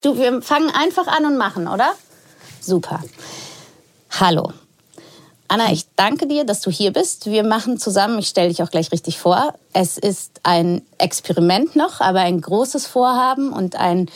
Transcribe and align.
Du, 0.00 0.16
wir 0.16 0.42
fangen 0.42 0.70
einfach 0.70 1.08
an 1.08 1.24
und 1.24 1.36
machen, 1.36 1.66
oder? 1.66 1.92
Super. 2.60 3.02
Hallo. 4.10 4.52
Anna, 5.48 5.72
ich 5.72 5.86
danke 5.96 6.28
dir, 6.28 6.44
dass 6.44 6.60
du 6.60 6.70
hier 6.70 6.92
bist. 6.92 7.26
Wir 7.26 7.42
machen 7.42 7.78
zusammen, 7.78 8.20
ich 8.20 8.28
stelle 8.28 8.48
dich 8.48 8.62
auch 8.62 8.70
gleich 8.70 8.92
richtig 8.92 9.18
vor. 9.18 9.54
Es 9.72 9.98
ist 9.98 10.38
ein 10.44 10.82
Experiment 10.98 11.74
noch, 11.74 12.00
aber 12.00 12.20
ein 12.20 12.40
großes 12.40 12.86
Vorhaben 12.86 13.52
und 13.52 13.74
ein 13.74 14.08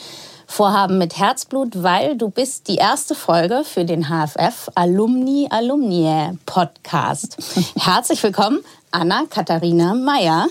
Vorhaben 0.47 0.97
mit 0.97 1.17
Herzblut, 1.17 1.83
weil 1.83 2.17
du 2.17 2.29
bist 2.29 2.67
die 2.67 2.75
erste 2.75 3.15
Folge 3.15 3.63
für 3.63 3.85
den 3.85 4.07
HFF 4.07 4.69
Alumni 4.75 5.47
Alumni 5.49 6.37
Podcast. 6.45 7.37
Herzlich 7.75 8.21
willkommen, 8.21 8.59
Anna 8.91 9.23
Katharina 9.29 9.93
Meyer. 9.93 10.47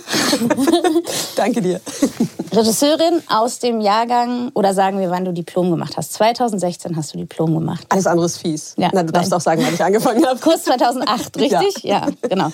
Danke 1.36 1.62
dir. 1.62 1.80
Regisseurin 2.52 3.22
aus 3.28 3.60
dem 3.60 3.80
Jahrgang, 3.80 4.50
oder 4.54 4.74
sagen 4.74 4.98
wir, 4.98 5.10
wann 5.10 5.24
du 5.24 5.32
Diplom 5.32 5.70
gemacht 5.70 5.96
hast. 5.96 6.12
2016 6.14 6.96
hast 6.96 7.14
du 7.14 7.18
Diplom 7.18 7.54
gemacht. 7.54 7.86
Alles 7.88 8.06
andere 8.06 8.26
ist 8.26 8.38
fies. 8.38 8.74
Ja, 8.76 8.90
Na, 8.92 9.02
du 9.02 9.12
darfst 9.12 9.32
auch 9.32 9.40
sagen, 9.40 9.62
wann 9.64 9.72
ich 9.72 9.82
angefangen 9.82 10.26
habe. 10.26 10.38
Kurs 10.40 10.64
2008, 10.64 11.36
richtig? 11.38 11.84
Ja. 11.84 12.06
ja, 12.06 12.28
genau. 12.28 12.52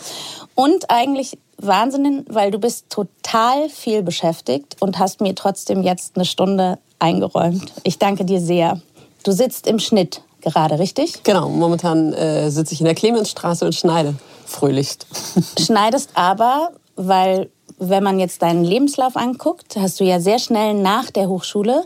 Und 0.54 0.90
eigentlich 0.90 1.38
Wahnsinn, 1.56 2.24
weil 2.28 2.50
du 2.50 2.58
bist 2.58 2.90
total 2.90 3.68
viel 3.68 4.02
beschäftigt 4.02 4.76
und 4.80 4.98
hast 4.98 5.20
mir 5.20 5.34
trotzdem 5.34 5.82
jetzt 5.82 6.16
eine 6.16 6.24
Stunde 6.24 6.78
eingeräumt. 6.98 7.72
Ich 7.84 7.98
danke 7.98 8.24
dir 8.24 8.40
sehr. 8.40 8.80
Du 9.24 9.32
sitzt 9.32 9.66
im 9.66 9.78
Schnitt 9.78 10.22
gerade, 10.40 10.78
richtig? 10.78 11.22
Genau, 11.22 11.48
momentan 11.48 12.12
äh, 12.12 12.50
sitze 12.50 12.74
ich 12.74 12.80
in 12.80 12.86
der 12.86 12.94
Clemensstraße 12.94 13.64
und 13.64 13.74
schneide 13.74 14.14
fröhlichst. 14.46 15.06
Schneidest 15.58 16.10
aber, 16.14 16.70
weil 16.96 17.50
wenn 17.78 18.02
man 18.02 18.18
jetzt 18.18 18.42
deinen 18.42 18.64
Lebenslauf 18.64 19.16
anguckt, 19.16 19.76
hast 19.76 20.00
du 20.00 20.04
ja 20.04 20.20
sehr 20.20 20.38
schnell 20.38 20.74
nach 20.74 21.10
der 21.10 21.28
Hochschule 21.28 21.84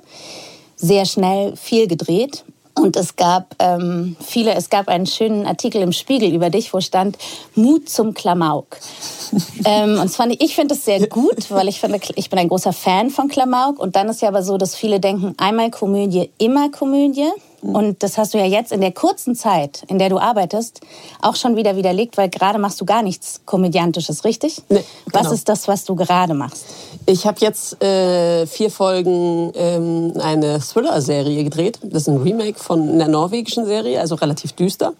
sehr 0.82 1.06
schnell 1.06 1.56
viel 1.56 1.86
gedreht. 1.86 2.44
Und 2.74 2.96
es 2.96 3.16
gab 3.16 3.54
ähm, 3.58 4.16
viele, 4.20 4.54
es 4.54 4.70
gab 4.70 4.88
einen 4.88 5.06
schönen 5.06 5.46
Artikel 5.46 5.82
im 5.82 5.92
Spiegel 5.92 6.34
über 6.34 6.48
dich, 6.48 6.72
wo 6.72 6.80
stand 6.80 7.18
Mut 7.54 7.88
zum 7.88 8.14
Klamauk. 8.14 8.78
ähm, 9.64 10.00
und 10.00 10.08
zwar, 10.08 10.28
ich 10.30 10.54
finde 10.54 10.74
es 10.74 10.84
sehr 10.84 11.06
gut, 11.06 11.50
weil 11.50 11.68
ich 11.68 11.80
finde, 11.80 12.00
ich 12.16 12.30
bin 12.30 12.38
ein 12.38 12.48
großer 12.48 12.72
Fan 12.72 13.10
von 13.10 13.28
Klamauk. 13.28 13.78
Und 13.78 13.94
dann 13.94 14.08
ist 14.08 14.22
ja 14.22 14.28
aber 14.28 14.42
so, 14.42 14.56
dass 14.56 14.74
viele 14.74 15.00
denken, 15.00 15.34
einmal 15.36 15.70
Komödie, 15.70 16.30
immer 16.38 16.70
Komödie. 16.70 17.30
Und 17.62 18.02
das 18.02 18.18
hast 18.18 18.34
du 18.34 18.38
ja 18.38 18.44
jetzt 18.44 18.72
in 18.72 18.80
der 18.80 18.90
kurzen 18.90 19.36
Zeit, 19.36 19.84
in 19.86 20.00
der 20.00 20.08
du 20.08 20.18
arbeitest, 20.18 20.80
auch 21.20 21.36
schon 21.36 21.54
wieder 21.54 21.76
widerlegt, 21.76 22.16
weil 22.16 22.28
gerade 22.28 22.58
machst 22.58 22.80
du 22.80 22.84
gar 22.84 23.02
nichts 23.02 23.42
Komödiantisches, 23.46 24.24
richtig? 24.24 24.62
Nee, 24.68 24.82
genau. 25.04 25.24
Was 25.24 25.32
ist 25.32 25.48
das, 25.48 25.68
was 25.68 25.84
du 25.84 25.94
gerade 25.94 26.34
machst? 26.34 26.66
Ich 27.06 27.26
habe 27.26 27.38
jetzt 27.40 27.82
äh, 27.82 28.46
vier 28.46 28.70
Folgen 28.70 29.52
ähm, 29.54 30.12
eine 30.20 30.60
Thriller-Serie 30.60 31.44
gedreht. 31.44 31.78
Das 31.82 32.02
ist 32.02 32.08
ein 32.08 32.18
Remake 32.18 32.58
von 32.58 32.88
einer 32.88 33.08
norwegischen 33.08 33.64
Serie, 33.66 34.00
also 34.00 34.14
relativ 34.14 34.52
düster, 34.52 34.92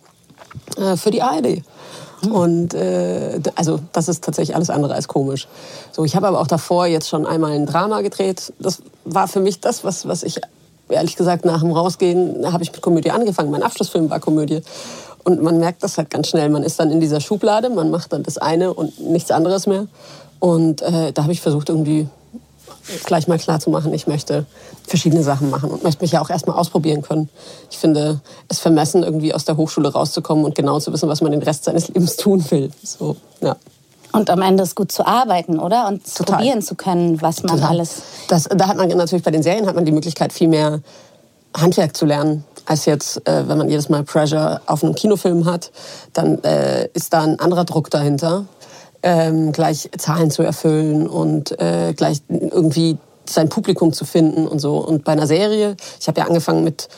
äh, 0.77 0.97
für 0.97 1.11
die 1.11 1.23
ARD. 1.23 1.63
Und 2.31 2.75
äh, 2.75 3.41
also 3.55 3.81
das 3.93 4.09
ist 4.09 4.25
tatsächlich 4.25 4.55
alles 4.55 4.71
andere 4.71 4.95
als 4.95 5.09
komisch. 5.09 5.49
So, 5.91 6.05
ich 6.05 6.17
habe 6.17 6.29
aber 6.29 6.41
auch 6.41 6.47
davor 6.47 6.87
jetzt 6.87 7.09
schon 7.09 7.27
einmal 7.27 7.53
ein 7.53 7.67
Drama 7.67 8.01
gedreht. 8.01 8.53
Das 8.59 8.83
war 9.05 9.29
für 9.29 9.41
mich 9.41 9.61
das, 9.61 9.85
was, 9.85 10.07
was 10.07 10.23
ich 10.23 10.41
ehrlich 10.89 11.17
gesagt, 11.17 11.45
nach 11.45 11.61
dem 11.61 11.73
Rausgehen 11.73 12.53
habe 12.53 12.63
ich 12.63 12.73
mit 12.73 12.81
Komödie 12.83 13.11
angefangen. 13.11 13.51
Mein 13.51 13.63
Abschlussfilm 13.63 14.11
war 14.11 14.21
Komödie. 14.21 14.63
Und 15.25 15.43
man 15.43 15.59
merkt 15.59 15.83
das 15.83 15.99
halt 15.99 16.11
ganz 16.11 16.29
schnell. 16.29 16.49
Man 16.49 16.65
ist 16.65 16.81
dann 16.81 16.91
in 16.91 17.01
dieser 17.01 17.21
Schublade, 17.21 17.71
man 17.71 17.91
macht 17.91 18.13
dann 18.13 18.23
das 18.25 18.39
eine 18.39 18.75
und 18.75 19.01
nichts 19.01 19.31
anderes 19.31 19.67
mehr. 19.67 19.87
Und 20.43 20.83
äh, 20.83 21.13
da 21.13 21.23
habe 21.23 21.33
ich 21.33 21.41
versucht, 21.41 21.69
irgendwie 21.69 22.09
gleich 23.05 23.29
mal 23.29 23.39
klar 23.39 23.61
zu 23.61 23.71
machen, 23.71 23.95
ich 23.95 24.09
möchte 24.09 24.45
verschiedene 24.85 25.23
Sachen 25.23 25.51
machen 25.51 25.71
und 25.71 25.85
möchte 25.85 26.03
mich 26.03 26.11
ja 26.11 26.21
auch 26.21 26.31
erstmal 26.31 26.59
ausprobieren 26.59 27.03
können. 27.03 27.29
Ich 27.71 27.79
finde 27.79 28.21
es 28.49 28.59
vermessen, 28.59 29.05
irgendwie 29.05 29.33
aus 29.35 29.45
der 29.45 29.57
Hochschule 29.57 29.93
rauszukommen 29.93 30.45
und 30.45 30.57
genau 30.57 30.81
zu 30.81 30.93
wissen, 30.93 31.09
was 31.09 31.21
man 31.21 31.31
den 31.31 31.45
Rest 31.45 31.63
seines 31.63 31.87
Lebens 31.87 32.17
tun 32.17 32.45
will. 32.51 32.73
So, 32.83 33.15
ja. 33.41 33.55
Und 34.11 34.31
am 34.31 34.43
Ende 34.43 34.65
ist 34.65 34.75
gut 34.75 34.91
zu 34.91 35.07
arbeiten, 35.07 35.61
oder? 35.61 35.87
Und 35.87 36.13
Total. 36.13 36.39
probieren 36.39 36.61
zu 36.61 36.75
können, 36.75 37.23
was 37.23 37.45
man 37.45 37.59
Total. 37.59 37.71
alles. 37.71 38.03
Das, 38.27 38.49
da 38.49 38.67
hat 38.67 38.77
man 38.77 38.89
natürlich 38.89 39.25
bei 39.25 39.31
den 39.31 39.45
Serien 39.45 39.69
hat 39.69 39.77
man 39.77 39.85
die 39.85 39.93
Möglichkeit, 39.93 40.33
viel 40.33 40.49
mehr 40.49 40.81
Handwerk 41.57 41.97
zu 41.97 42.05
lernen, 42.05 42.43
als 42.67 42.87
jetzt, 42.87 43.25
äh, 43.29 43.49
wenn 43.49 43.59
man 43.59 43.71
jedes 43.71 43.89
Mal 43.89 44.03
Pressure 44.03 44.61
auf 44.67 44.83
einem 44.83 44.97
Kinofilm 44.97 45.45
hat. 45.45 45.71
Dann 46.15 46.43
äh, 46.43 46.89
ist 46.95 47.13
da 47.13 47.21
ein 47.21 47.39
anderer 47.39 47.65
Druck 47.65 47.91
dahinter, 47.91 48.47
ähm, 49.03 49.53
gleich 49.53 49.91
Zahlen 49.97 50.31
zu 50.31 50.43
erfüllen 50.43 51.07
und 51.09 51.59
äh, 51.61 51.93
gleich 51.95 52.23
irgendwie 52.29 52.99
sein 53.29 53.49
Publikum 53.49 53.93
zu 53.93 54.05
finden 54.05 54.47
und 54.47 54.59
so. 54.59 54.79
Und 54.79 55.05
bei 55.05 55.13
einer 55.13 55.27
Serie, 55.27 55.77
ich 56.01 56.09
habe 56.09 56.21
ja 56.21 56.27
angefangen 56.27 56.65
mit 56.65 56.89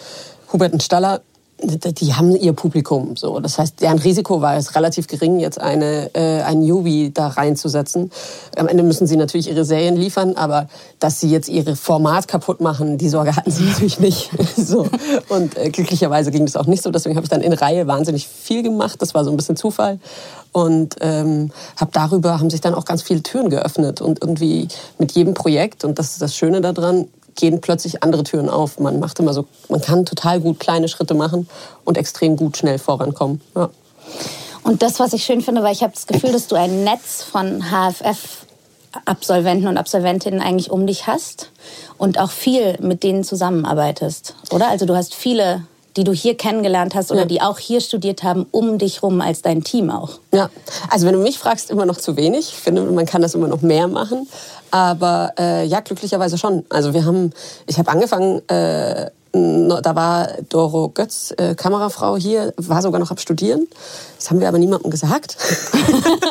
Hubert 0.53 0.73
und 0.73 0.83
Staller, 0.83 1.23
die 1.67 2.15
haben 2.15 2.37
ihr 2.37 2.53
Publikum. 2.53 3.17
So. 3.17 3.41
Das 3.41 3.59
heißt, 3.59 3.81
deren 3.81 3.99
Risiko 3.99 4.41
war 4.41 4.57
es 4.57 4.75
relativ 4.75 5.07
gering, 5.07 5.41
jetzt 5.41 5.61
eine, 5.61 6.15
äh, 6.15 6.43
ein 6.43 6.61
Newbie 6.61 7.11
da 7.13 7.29
reinzusetzen. 7.29 8.11
Am 8.57 8.69
Ende 8.69 8.83
müssen 8.83 9.07
sie 9.07 9.17
natürlich 9.17 9.49
ihre 9.49 9.65
Serien 9.65 9.97
liefern, 9.97 10.37
aber 10.37 10.69
dass 11.01 11.21
sie 11.21 11.31
jetzt 11.31 11.49
ihre 11.49 11.77
Format 11.77 12.29
kaputt 12.29 12.61
machen, 12.61 12.99
die 12.99 13.09
Sorge 13.09 13.37
hatten 13.37 13.51
sie 13.51 13.65
natürlich 13.69 14.01
nicht. 14.01 14.31
so. 14.57 14.89
Und 15.29 15.57
äh, 15.57 15.71
glücklicherweise 15.71 16.31
ging 16.31 16.45
das 16.45 16.57
auch 16.57 16.67
nicht 16.67 16.83
so. 16.83 16.91
Deswegen 16.91 17.17
habe 17.17 17.25
ich 17.25 17.31
dann 17.31 17.41
in 17.41 17.53
Reihe 17.53 17.87
wahnsinnig 17.87 18.29
viel 18.29 18.63
gemacht. 18.63 19.01
Das 19.01 19.15
war 19.15 19.25
so 19.25 19.31
ein 19.31 19.37
bisschen 19.37 19.57
Zufall. 19.57 19.99
Und 20.53 20.97
ähm, 21.01 21.51
hab 21.77 21.93
darüber 21.93 22.39
haben 22.39 22.51
sich 22.51 22.61
dann 22.61 22.75
auch 22.75 22.85
ganz 22.85 23.03
viele 23.03 23.23
Türen 23.23 23.51
geöffnet. 23.51 24.01
Und 24.01 24.23
irgendwie 24.23 24.69
mit 24.99 25.13
jedem 25.13 25.35
Projekt, 25.35 25.85
und 25.85 25.99
das 25.99 26.13
ist 26.13 26.23
das 26.23 26.37
Schöne 26.37 26.61
daran, 26.61 27.09
gehen 27.35 27.61
plötzlich 27.61 28.03
andere 28.03 28.25
Türen 28.25 28.49
auf. 28.49 28.79
Man 28.79 29.01
macht 29.01 29.19
immer 29.19 29.35
so, 29.35 29.47
man 29.69 29.81
kann 29.81 30.07
total 30.07 30.41
gut 30.41 30.61
kleine 30.61 30.89
Schritte 30.89 31.15
machen 31.15 31.49
und 31.85 31.99
extrem 31.99 32.37
gut 32.37 32.57
schnell 32.57 32.79
vorankommen. 32.79 33.41
Ja. 33.55 33.71
Und 34.63 34.83
das, 34.83 34.99
was 34.99 35.13
ich 35.13 35.25
schön 35.25 35.43
finde, 35.43 35.63
weil 35.63 35.73
ich 35.73 35.83
habe 35.83 35.93
das 35.93 36.07
Gefühl, 36.07 36.33
dass 36.33 36.49
du 36.49 36.57
ein 36.57 36.85
Netz 36.85 37.23
von 37.23 37.63
HFF 37.63 38.45
Absolventen 39.05 39.67
und 39.67 39.77
Absolventinnen 39.77 40.41
eigentlich 40.41 40.71
um 40.71 40.87
dich 40.87 41.07
hast 41.07 41.51
und 41.99 42.19
auch 42.19 42.31
viel 42.31 42.79
mit 42.81 43.03
denen 43.03 43.25
zusammenarbeitest, 43.25 44.37
oder? 44.53 44.69
Also 44.69 44.87
du 44.87 44.95
hast 44.95 45.15
viele 45.15 45.67
die 45.97 46.05
du 46.05 46.13
hier 46.13 46.37
kennengelernt 46.37 46.95
hast 46.95 47.11
oder 47.11 47.23
ja. 47.23 47.27
die 47.27 47.41
auch 47.41 47.59
hier 47.59 47.81
studiert 47.81 48.23
haben, 48.23 48.47
um 48.51 48.79
dich 48.79 49.03
rum 49.03 49.21
als 49.21 49.43
dein 49.43 49.63
Team 49.63 49.91
auch? 49.91 50.19
Ja, 50.33 50.51
also 50.91 51.07
wenn 51.07 51.15
du 51.15 51.21
mich 51.21 51.39
fragst, 51.39 51.71
immer 51.71 51.87
noch 51.87 51.97
zu 51.97 52.17
wenig. 52.17 52.49
Ich 52.49 52.57
finde, 52.57 52.83
man 52.83 53.07
kann 53.07 53.23
das 53.23 53.35
immer 53.35 53.49
noch 53.49 53.63
mehr 53.63 53.89
machen. 53.89 54.29
Aber 54.71 55.33
äh, 55.39 55.65
ja, 55.67 55.81
glücklicherweise 55.81 56.37
schon. 56.37 56.65
Also 56.69 56.95
wir 56.95 57.05
haben, 57.05 57.33
ich 57.67 57.79
habe 57.79 57.91
angefangen, 57.91 58.43
äh, 58.49 59.11
da 59.33 59.97
war 59.97 60.29
Doro 60.49 60.89
Götz, 60.89 61.35
äh, 61.37 61.55
Kamerafrau 61.55 62.17
hier, 62.17 62.53
war 62.57 62.83
sogar 62.83 63.01
noch 63.01 63.11
am 63.11 63.19
Studieren. 63.19 63.67
Das 64.25 64.31
haben 64.31 64.41
wir 64.41 64.49
aber 64.49 64.57
niemandem 64.57 64.91
gesagt. 64.91 65.37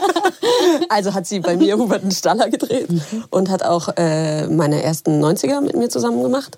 also 0.90 1.14
hat 1.14 1.28
sie 1.28 1.42
bei 1.42 1.56
mir 1.56 1.78
Hubert 1.78 2.12
Staller 2.12 2.50
gedreht 2.50 2.88
und 3.30 3.52
hat 3.52 3.62
auch 3.62 3.88
äh, 3.98 4.48
meine 4.48 4.82
ersten 4.82 5.24
90er 5.24 5.62
mit 5.62 5.76
mir 5.76 5.90
zusammen 5.90 6.24
gemacht. 6.24 6.58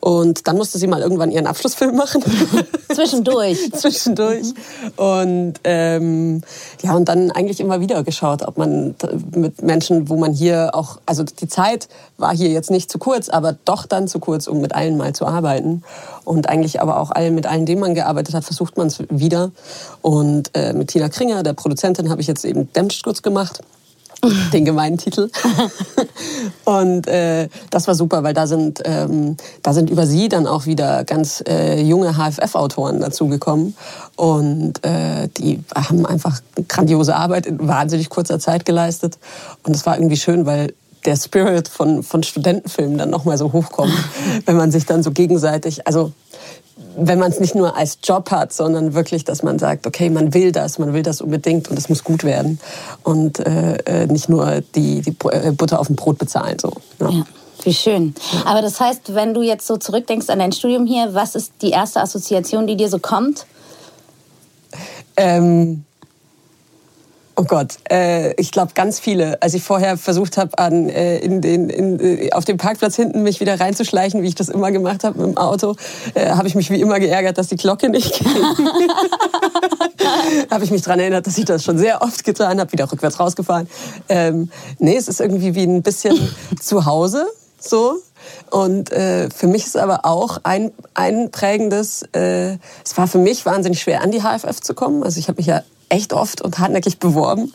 Und 0.00 0.46
dann 0.46 0.58
musste 0.58 0.76
sie 0.76 0.86
mal 0.86 1.00
irgendwann 1.00 1.30
ihren 1.30 1.46
Abschlussfilm 1.46 1.96
machen. 1.96 2.22
Zwischendurch. 2.92 3.72
Zwischendurch. 3.72 4.52
Und 4.96 5.54
ähm, 5.64 6.42
ja, 6.82 6.94
und 6.94 7.08
dann 7.08 7.30
eigentlich 7.30 7.60
immer 7.60 7.80
wieder 7.80 8.02
geschaut, 8.02 8.42
ob 8.42 8.58
man 8.58 8.94
mit 9.34 9.62
Menschen, 9.62 10.10
wo 10.10 10.18
man 10.18 10.34
hier 10.34 10.72
auch, 10.74 10.98
also 11.06 11.22
die 11.22 11.48
Zeit 11.48 11.88
war 12.18 12.36
hier 12.36 12.50
jetzt 12.50 12.70
nicht 12.70 12.92
zu 12.92 12.98
kurz, 12.98 13.30
aber 13.30 13.56
doch 13.64 13.86
dann 13.86 14.06
zu 14.06 14.18
kurz, 14.18 14.48
um 14.48 14.60
mit 14.60 14.74
allen 14.74 14.98
mal 14.98 15.14
zu 15.14 15.24
arbeiten. 15.24 15.82
Und 16.24 16.48
eigentlich 16.50 16.82
aber 16.82 17.00
auch 17.00 17.10
allen, 17.10 17.34
mit 17.34 17.46
allen, 17.46 17.64
denen 17.64 17.80
man 17.80 17.94
gearbeitet 17.94 18.34
hat, 18.34 18.44
versucht 18.44 18.76
man 18.76 18.88
es 18.88 18.98
wieder. 19.08 19.50
Und 20.02 20.50
äh, 20.54 20.73
mit 20.74 20.88
Tina 20.88 21.08
Kringer, 21.08 21.42
der 21.42 21.52
Produzentin, 21.52 22.10
habe 22.10 22.20
ich 22.20 22.26
jetzt 22.26 22.44
eben 22.44 22.72
Dämmschutz 22.72 23.22
gemacht 23.22 23.60
den 24.52 24.64
gemeinen 24.64 24.98
Titel. 24.98 25.30
und 26.64 27.06
äh, 27.06 27.48
das 27.70 27.86
war 27.86 27.94
super, 27.94 28.22
weil 28.22 28.34
da 28.34 28.46
sind, 28.46 28.82
ähm, 28.84 29.36
da 29.62 29.72
sind 29.72 29.90
über 29.90 30.06
sie 30.06 30.28
dann 30.28 30.46
auch 30.46 30.66
wieder 30.66 31.04
ganz 31.04 31.42
äh, 31.46 31.80
junge 31.82 32.14
HFF-Autoren 32.14 33.00
dazugekommen. 33.00 33.76
Und 34.16 34.84
äh, 34.84 35.28
die 35.36 35.62
haben 35.74 36.06
einfach 36.06 36.40
grandiose 36.68 37.16
Arbeit 37.16 37.46
in 37.46 37.66
wahnsinnig 37.66 38.08
kurzer 38.08 38.38
Zeit 38.38 38.64
geleistet. 38.64 39.18
Und 39.62 39.74
es 39.74 39.86
war 39.86 39.96
irgendwie 39.96 40.16
schön, 40.16 40.46
weil 40.46 40.74
der 41.04 41.16
Spirit 41.16 41.68
von, 41.68 42.02
von 42.02 42.22
Studentenfilmen 42.22 42.96
dann 42.96 43.10
nochmal 43.10 43.36
so 43.36 43.52
hochkommt, 43.52 43.92
wenn 44.46 44.56
man 44.56 44.70
sich 44.70 44.86
dann 44.86 45.02
so 45.02 45.10
gegenseitig, 45.10 45.86
also 45.86 46.12
wenn 46.96 47.18
man 47.18 47.30
es 47.30 47.40
nicht 47.40 47.54
nur 47.54 47.76
als 47.76 47.98
Job 48.02 48.30
hat, 48.30 48.52
sondern 48.52 48.94
wirklich, 48.94 49.24
dass 49.24 49.42
man 49.42 49.58
sagt, 49.58 49.86
okay, 49.86 50.10
man 50.10 50.34
will 50.34 50.52
das, 50.52 50.78
man 50.78 50.92
will 50.92 51.02
das 51.02 51.20
unbedingt 51.20 51.68
und 51.68 51.78
es 51.78 51.88
muss 51.88 52.04
gut 52.04 52.24
werden 52.24 52.58
und 53.02 53.38
äh, 53.40 53.76
äh 53.84 54.06
nicht 54.06 54.28
nur 54.28 54.62
die, 54.74 55.02
die 55.02 55.16
äh, 55.30 55.52
Butter 55.52 55.80
auf 55.80 55.86
dem 55.86 55.96
Brot 55.96 56.18
bezahlen. 56.18 56.58
So, 56.58 56.72
ja. 57.00 57.10
ja. 57.10 57.24
Wie 57.62 57.74
schön. 57.74 58.14
Aber 58.44 58.60
das 58.60 58.80
heißt, 58.80 59.14
wenn 59.14 59.32
du 59.32 59.42
jetzt 59.42 59.66
so 59.66 59.76
zurückdenkst 59.76 60.28
an 60.28 60.38
dein 60.38 60.52
Studium 60.52 60.86
hier, 60.86 61.14
was 61.14 61.34
ist 61.34 61.52
die 61.62 61.70
erste 61.70 62.00
Assoziation, 62.00 62.66
die 62.66 62.76
dir 62.76 62.88
so 62.88 62.98
kommt? 62.98 63.46
Ähm, 65.16 65.84
Oh 67.36 67.42
Gott, 67.42 67.78
äh, 67.90 68.32
ich 68.40 68.52
glaube 68.52 68.72
ganz 68.74 69.00
viele. 69.00 69.42
Als 69.42 69.54
ich 69.54 69.62
vorher 69.64 69.96
versucht 69.96 70.36
habe, 70.36 70.56
an 70.56 70.88
äh, 70.88 71.18
in 71.18 71.40
den 71.40 71.68
in, 71.68 71.98
äh, 71.98 72.30
auf 72.32 72.44
dem 72.44 72.58
Parkplatz 72.58 72.94
hinten 72.94 73.24
mich 73.24 73.40
wieder 73.40 73.58
reinzuschleichen, 73.58 74.22
wie 74.22 74.28
ich 74.28 74.36
das 74.36 74.48
immer 74.48 74.70
gemacht 74.70 75.02
habe 75.02 75.18
mit 75.18 75.26
dem 75.26 75.36
Auto, 75.36 75.74
äh, 76.14 76.30
habe 76.30 76.46
ich 76.46 76.54
mich 76.54 76.70
wie 76.70 76.80
immer 76.80 77.00
geärgert, 77.00 77.36
dass 77.36 77.48
die 77.48 77.56
Glocke 77.56 77.88
nicht 77.88 78.18
ging. 78.20 78.28
habe 80.48 80.62
ich 80.62 80.70
mich 80.70 80.82
daran 80.82 81.00
erinnert, 81.00 81.26
dass 81.26 81.36
ich 81.36 81.44
das 81.44 81.64
schon 81.64 81.76
sehr 81.76 82.02
oft 82.02 82.22
getan 82.22 82.60
habe, 82.60 82.70
wieder 82.70 82.90
rückwärts 82.90 83.18
rausgefahren. 83.18 83.68
Ähm, 84.08 84.50
nee, 84.78 84.96
es 84.96 85.08
ist 85.08 85.20
irgendwie 85.20 85.56
wie 85.56 85.64
ein 85.64 85.82
bisschen 85.82 86.16
zu 86.60 86.86
Hause 86.86 87.26
so. 87.58 87.96
Und 88.50 88.92
äh, 88.92 89.28
für 89.30 89.48
mich 89.48 89.66
ist 89.66 89.76
aber 89.76 90.04
auch 90.04 90.38
ein, 90.44 90.72
ein 90.94 91.30
prägendes, 91.30 92.04
äh, 92.14 92.58
es 92.84 92.96
war 92.96 93.06
für 93.06 93.18
mich 93.18 93.44
wahnsinnig 93.44 93.80
schwer, 93.80 94.02
an 94.02 94.12
die 94.12 94.20
HFF 94.20 94.60
zu 94.60 94.74
kommen. 94.74 95.02
Also 95.02 95.18
ich 95.18 95.28
habe 95.28 95.36
mich 95.36 95.46
ja 95.46 95.62
echt 95.88 96.12
oft 96.12 96.42
und 96.42 96.58
hartnäckig 96.58 96.98
beworben. 96.98 97.52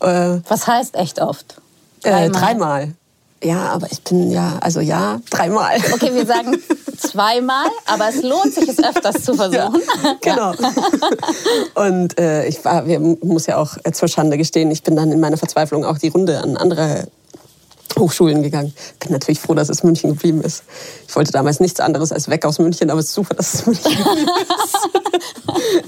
Äh, 0.00 0.38
Was 0.48 0.66
heißt 0.66 0.94
echt 0.94 1.20
oft? 1.20 1.60
Dreimal. 2.02 2.26
Äh, 2.26 2.30
dreimal. 2.30 2.94
Ja, 3.42 3.70
aber 3.70 3.86
ich 3.90 4.02
bin 4.02 4.30
ja, 4.30 4.58
also 4.60 4.80
ja, 4.80 5.20
dreimal. 5.30 5.76
Okay, 5.92 6.12
wir 6.12 6.26
sagen 6.26 6.58
zweimal, 6.98 7.66
aber 7.86 8.08
es 8.08 8.22
lohnt 8.22 8.52
sich, 8.52 8.68
es 8.68 8.82
öfters 8.82 9.22
zu 9.24 9.34
versuchen. 9.34 9.80
Ja, 10.02 10.16
genau. 10.20 10.54
Und 11.74 12.18
äh, 12.18 12.46
ich 12.46 12.64
war, 12.64 12.86
wir 12.86 12.98
muss 12.98 13.46
ja 13.46 13.56
auch 13.56 13.76
zur 13.92 14.08
Schande 14.08 14.38
gestehen, 14.38 14.70
ich 14.70 14.82
bin 14.82 14.96
dann 14.96 15.12
in 15.12 15.20
meiner 15.20 15.36
Verzweiflung 15.36 15.84
auch 15.84 15.98
die 15.98 16.08
Runde 16.08 16.40
an 16.40 16.56
andere 16.56 17.06
Hochschulen 17.98 18.42
gegangen. 18.42 18.74
Bin 19.00 19.12
natürlich 19.12 19.40
froh, 19.40 19.54
dass 19.54 19.68
es 19.68 19.82
München 19.82 20.10
geblieben 20.10 20.42
ist. 20.42 20.62
Ich 21.06 21.14
wollte 21.16 21.32
damals 21.32 21.60
nichts 21.60 21.80
anderes 21.80 22.12
als 22.12 22.28
weg 22.28 22.44
aus 22.44 22.58
München, 22.58 22.90
aber 22.90 23.00
es 23.00 23.06
ist 23.06 23.14
super, 23.14 23.34
dass 23.34 23.54
es 23.54 23.66
München 23.66 23.90
geblieben 23.96 24.30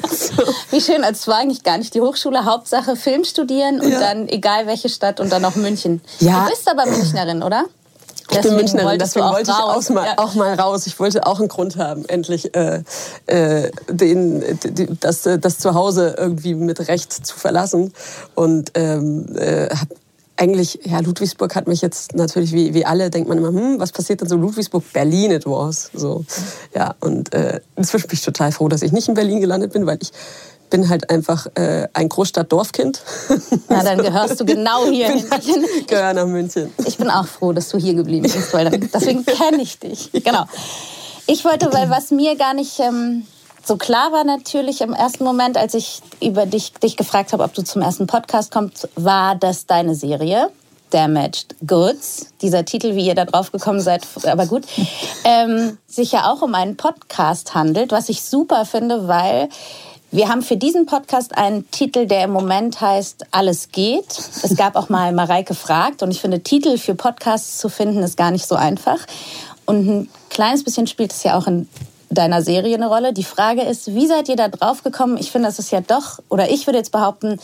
ist. 0.04 0.36
so. 0.36 0.42
Wie 0.70 0.80
schön, 0.80 1.04
als 1.04 1.26
war 1.26 1.38
eigentlich 1.38 1.62
gar 1.62 1.78
nicht 1.78 1.94
die 1.94 2.00
Hochschule. 2.00 2.44
Hauptsache 2.44 2.96
Film 2.96 3.24
studieren 3.24 3.80
und 3.80 3.90
ja. 3.90 4.00
dann 4.00 4.28
egal 4.28 4.66
welche 4.66 4.88
Stadt 4.88 5.20
und 5.20 5.30
dann 5.30 5.44
auch 5.44 5.54
München. 5.56 6.00
Ja. 6.20 6.44
Du 6.44 6.50
bist 6.50 6.68
aber 6.68 6.86
Münchnerin, 6.86 7.42
oder? 7.42 7.64
Ich 8.30 8.36
deswegen 8.36 8.56
bin 8.56 8.64
Münchnerin, 8.64 8.98
deswegen 8.98 9.26
wollte 9.26 9.50
ich 9.50 9.56
auch 9.56 9.88
mal, 9.90 10.06
ja. 10.06 10.14
auch 10.16 10.34
mal, 10.34 10.54
raus. 10.54 10.86
Ich 10.86 11.00
wollte 11.00 11.26
auch 11.26 11.40
einen 11.40 11.48
Grund 11.48 11.76
haben, 11.76 12.04
endlich 12.04 12.54
äh, 12.54 12.82
äh, 13.26 13.70
den, 13.88 14.44
die, 14.62 14.88
das, 15.00 15.22
das 15.22 15.58
Zuhause 15.58 16.14
irgendwie 16.16 16.54
mit 16.54 16.86
Recht 16.86 17.12
zu 17.12 17.36
verlassen. 17.36 17.92
Und 18.36 18.70
ähm, 18.74 19.26
äh, 19.36 19.68
habe 19.74 19.94
eigentlich, 20.40 20.80
ja, 20.84 21.00
Ludwigsburg 21.00 21.54
hat 21.54 21.68
mich 21.68 21.82
jetzt 21.82 22.14
natürlich, 22.14 22.52
wie, 22.52 22.72
wie 22.72 22.86
alle, 22.86 23.10
denkt 23.10 23.28
man 23.28 23.36
immer, 23.38 23.48
hm, 23.48 23.78
was 23.78 23.92
passiert 23.92 24.22
denn 24.22 24.28
so 24.28 24.36
Ludwigsburg? 24.36 24.82
Berlin 24.92 25.32
it 25.32 25.44
was. 25.44 25.90
So, 25.92 26.24
ja, 26.74 26.94
und 27.00 27.34
äh, 27.34 27.60
inzwischen 27.76 28.08
bin 28.08 28.14
ich 28.14 28.24
total 28.24 28.50
froh, 28.50 28.68
dass 28.68 28.82
ich 28.82 28.92
nicht 28.92 29.08
in 29.08 29.14
Berlin 29.14 29.40
gelandet 29.40 29.72
bin, 29.72 29.84
weil 29.86 29.98
ich 30.00 30.12
bin 30.70 30.88
halt 30.88 31.10
einfach 31.10 31.46
äh, 31.56 31.88
ein 31.92 32.08
Großstadt-Dorfkind. 32.08 33.02
Na, 33.68 33.82
dann 33.82 33.98
gehörst 34.02 34.40
du 34.40 34.46
genau 34.46 34.86
hier 34.86 35.08
hin. 35.08 35.24
Halt, 35.30 35.44
gehöre 35.88 36.14
nach 36.14 36.26
München. 36.26 36.72
Ich 36.86 36.96
bin 36.96 37.10
auch 37.10 37.26
froh, 37.26 37.52
dass 37.52 37.68
du 37.68 37.78
hier 37.78 37.94
geblieben 37.94 38.22
bist, 38.22 38.54
weil 38.54 38.70
dann, 38.70 38.88
deswegen 38.92 39.24
kenne 39.26 39.62
ich 39.62 39.78
dich. 39.78 40.10
Genau. 40.24 40.44
Ich 41.26 41.44
wollte, 41.44 41.72
weil 41.72 41.90
was 41.90 42.10
mir 42.10 42.36
gar 42.36 42.54
nicht... 42.54 42.78
Ähm, 42.80 43.24
so 43.64 43.76
klar 43.76 44.12
war 44.12 44.24
natürlich 44.24 44.80
im 44.80 44.92
ersten 44.92 45.24
Moment, 45.24 45.56
als 45.56 45.74
ich 45.74 46.00
über 46.20 46.46
dich, 46.46 46.72
dich 46.74 46.96
gefragt 46.96 47.32
habe, 47.32 47.44
ob 47.44 47.54
du 47.54 47.62
zum 47.62 47.82
ersten 47.82 48.06
Podcast 48.06 48.50
kommst, 48.50 48.88
war 48.96 49.34
das 49.34 49.66
deine 49.66 49.94
Serie. 49.94 50.50
Damaged 50.90 51.54
Goods, 51.64 52.32
dieser 52.42 52.64
Titel, 52.64 52.96
wie 52.96 53.06
ihr 53.06 53.14
da 53.14 53.24
drauf 53.24 53.52
gekommen 53.52 53.80
seid, 53.80 54.04
aber 54.24 54.46
gut, 54.46 54.64
ähm, 55.24 55.78
sich 55.86 56.10
ja 56.10 56.28
auch 56.30 56.42
um 56.42 56.54
einen 56.56 56.76
Podcast 56.76 57.54
handelt, 57.54 57.92
was 57.92 58.08
ich 58.08 58.22
super 58.22 58.64
finde, 58.64 59.06
weil 59.06 59.48
wir 60.10 60.28
haben 60.28 60.42
für 60.42 60.56
diesen 60.56 60.86
Podcast 60.86 61.38
einen 61.38 61.70
Titel, 61.70 62.06
der 62.06 62.24
im 62.24 62.32
Moment 62.32 62.80
heißt 62.80 63.26
Alles 63.30 63.68
geht. 63.70 64.18
Es 64.42 64.56
gab 64.56 64.74
auch 64.74 64.88
mal 64.88 65.12
Mareike 65.12 65.54
fragt 65.54 66.02
und 66.02 66.10
ich 66.10 66.20
finde, 66.20 66.40
Titel 66.40 66.78
für 66.78 66.96
Podcasts 66.96 67.58
zu 67.58 67.68
finden 67.68 68.02
ist 68.02 68.16
gar 68.16 68.32
nicht 68.32 68.46
so 68.46 68.56
einfach. 68.56 68.98
Und 69.66 69.86
ein 69.86 70.08
kleines 70.28 70.64
bisschen 70.64 70.88
spielt 70.88 71.12
es 71.12 71.22
ja 71.22 71.38
auch 71.38 71.46
in 71.46 71.68
deiner 72.10 72.42
Serie 72.42 72.74
eine 72.74 72.88
Rolle. 72.88 73.12
Die 73.12 73.24
Frage 73.24 73.62
ist, 73.62 73.94
wie 73.94 74.06
seid 74.06 74.28
ihr 74.28 74.36
da 74.36 74.48
drauf 74.48 74.82
gekommen? 74.82 75.16
Ich 75.16 75.30
finde, 75.30 75.48
das 75.48 75.58
ist 75.58 75.70
ja 75.70 75.80
doch, 75.80 76.18
oder 76.28 76.50
ich 76.50 76.66
würde 76.66 76.78
jetzt 76.78 76.92
behaupten, 76.92 77.38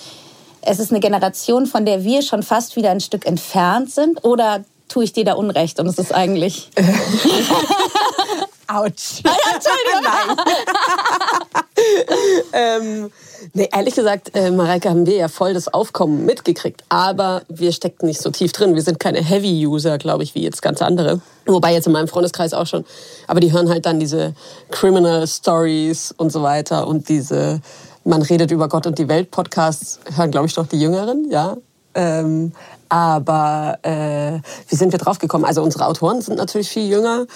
es 0.60 0.80
ist 0.80 0.90
eine 0.90 1.00
Generation, 1.00 1.66
von 1.66 1.86
der 1.86 2.04
wir 2.04 2.22
schon 2.22 2.42
fast 2.42 2.76
wieder 2.76 2.90
ein 2.90 3.00
Stück 3.00 3.24
entfernt 3.24 3.90
sind. 3.90 4.24
Oder 4.24 4.64
tue 4.88 5.04
ich 5.04 5.12
dir 5.12 5.24
da 5.24 5.34
Unrecht 5.34 5.78
und 5.78 5.86
es 5.86 5.98
ist 5.98 6.12
eigentlich. 6.12 6.70
Autsch. 8.66 9.22
Ah, 9.24 9.30
ja, 9.30 9.54
Entschuldigung. 9.54 10.36
ähm, 12.52 13.12
Nee, 13.52 13.68
ehrlich 13.72 13.94
gesagt, 13.94 14.32
äh, 14.34 14.50
Mareike, 14.50 14.90
haben 14.90 15.06
wir 15.06 15.16
ja 15.16 15.28
voll 15.28 15.54
das 15.54 15.68
Aufkommen 15.68 16.26
mitgekriegt. 16.26 16.84
Aber 16.88 17.42
wir 17.48 17.72
steckten 17.72 18.08
nicht 18.08 18.20
so 18.20 18.30
tief 18.30 18.52
drin. 18.52 18.74
Wir 18.74 18.82
sind 18.82 19.00
keine 19.00 19.22
Heavy-User, 19.22 19.98
glaube 19.98 20.22
ich, 20.22 20.34
wie 20.34 20.42
jetzt 20.42 20.62
ganz 20.62 20.82
andere. 20.82 21.20
Wobei 21.46 21.72
jetzt 21.72 21.86
in 21.86 21.92
meinem 21.92 22.08
Freundeskreis 22.08 22.54
auch 22.54 22.66
schon. 22.66 22.84
Aber 23.26 23.40
die 23.40 23.52
hören 23.52 23.68
halt 23.68 23.86
dann 23.86 24.00
diese 24.00 24.34
Criminal 24.70 25.26
Stories 25.26 26.14
und 26.16 26.30
so 26.30 26.42
weiter 26.42 26.86
und 26.86 27.08
diese 27.08 27.60
Man 28.04 28.22
redet 28.22 28.50
über 28.50 28.68
Gott 28.68 28.86
und 28.86 28.98
die 28.98 29.08
Welt 29.08 29.30
Podcasts 29.30 29.98
hören, 30.14 30.30
glaube 30.30 30.46
ich, 30.46 30.54
doch 30.54 30.66
die 30.66 30.80
Jüngeren, 30.80 31.30
ja. 31.30 31.56
Ähm, 31.94 32.52
aber 32.88 33.78
äh, 33.82 34.40
wie 34.68 34.76
sind 34.76 34.92
wir 34.92 34.98
drauf 34.98 35.18
gekommen? 35.18 35.44
Also 35.44 35.62
unsere 35.62 35.86
Autoren 35.86 36.20
sind 36.20 36.36
natürlich 36.36 36.68
viel 36.68 36.88
jünger. 36.88 37.26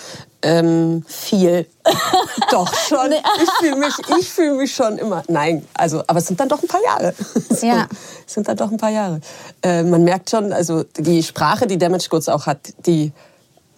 Ähm, 0.43 1.05
viel. 1.06 1.67
Doch 2.50 2.73
schon. 2.75 3.12
Ich 3.12 3.50
fühle 3.58 3.76
mich, 3.76 3.94
ich 4.19 4.29
fühle 4.29 4.55
mich 4.55 4.75
schon 4.75 4.99
immer. 4.99 5.23
Nein, 5.29 5.67
also, 5.75 6.02
aber 6.06 6.19
es 6.19 6.26
sind 6.26 6.41
dann 6.41 6.49
doch 6.49 6.62
ein 6.62 6.69
paar 6.69 6.82
Jahre. 6.82 7.14
So, 7.50 7.67
ja. 7.67 7.87
Es 8.26 8.35
sind 8.35 8.49
dann 8.49 8.56
doch 8.56 8.70
ein 8.70 8.76
paar 8.76 8.91
Jahre. 8.91 9.20
Äh, 9.62 9.82
man 9.82 10.05
merkt 10.05 10.31
schon, 10.31 10.52
also 10.52 10.85
die 10.97 11.23
Sprache, 11.23 11.67
die 11.67 11.76
Damage 11.76 12.08
Goods 12.08 12.29
auch 12.29 12.46
hat, 12.46 12.73
die 12.87 13.12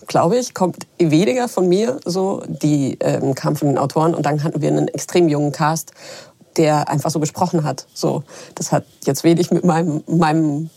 glaube 0.07 0.37
ich, 0.37 0.55
kommt 0.55 0.87
weniger 0.99 1.49
von 1.49 1.69
mir 1.69 1.99
so. 2.05 2.43
Die 2.47 2.99
ähm, 3.01 3.35
kam 3.35 3.57
von 3.57 3.69
den 3.69 3.79
Autoren 3.79 4.15
und 4.15 4.27
dann 4.27 4.43
hatten 4.43 4.61
wir 4.61 4.69
einen 4.69 4.89
extrem 4.89 5.29
jungen 5.29 5.53
Cast, 5.53 5.93
der 6.57 6.89
einfach 6.89 7.11
so 7.11 7.21
gesprochen 7.21 7.65
hat. 7.65 7.87
So, 7.95 8.23
das 8.55 8.73
hat 8.73 8.85
jetzt 9.05 9.25
wenig 9.25 9.51
mit 9.51 9.65
meinem, 9.65 10.03
meinem 10.07 10.71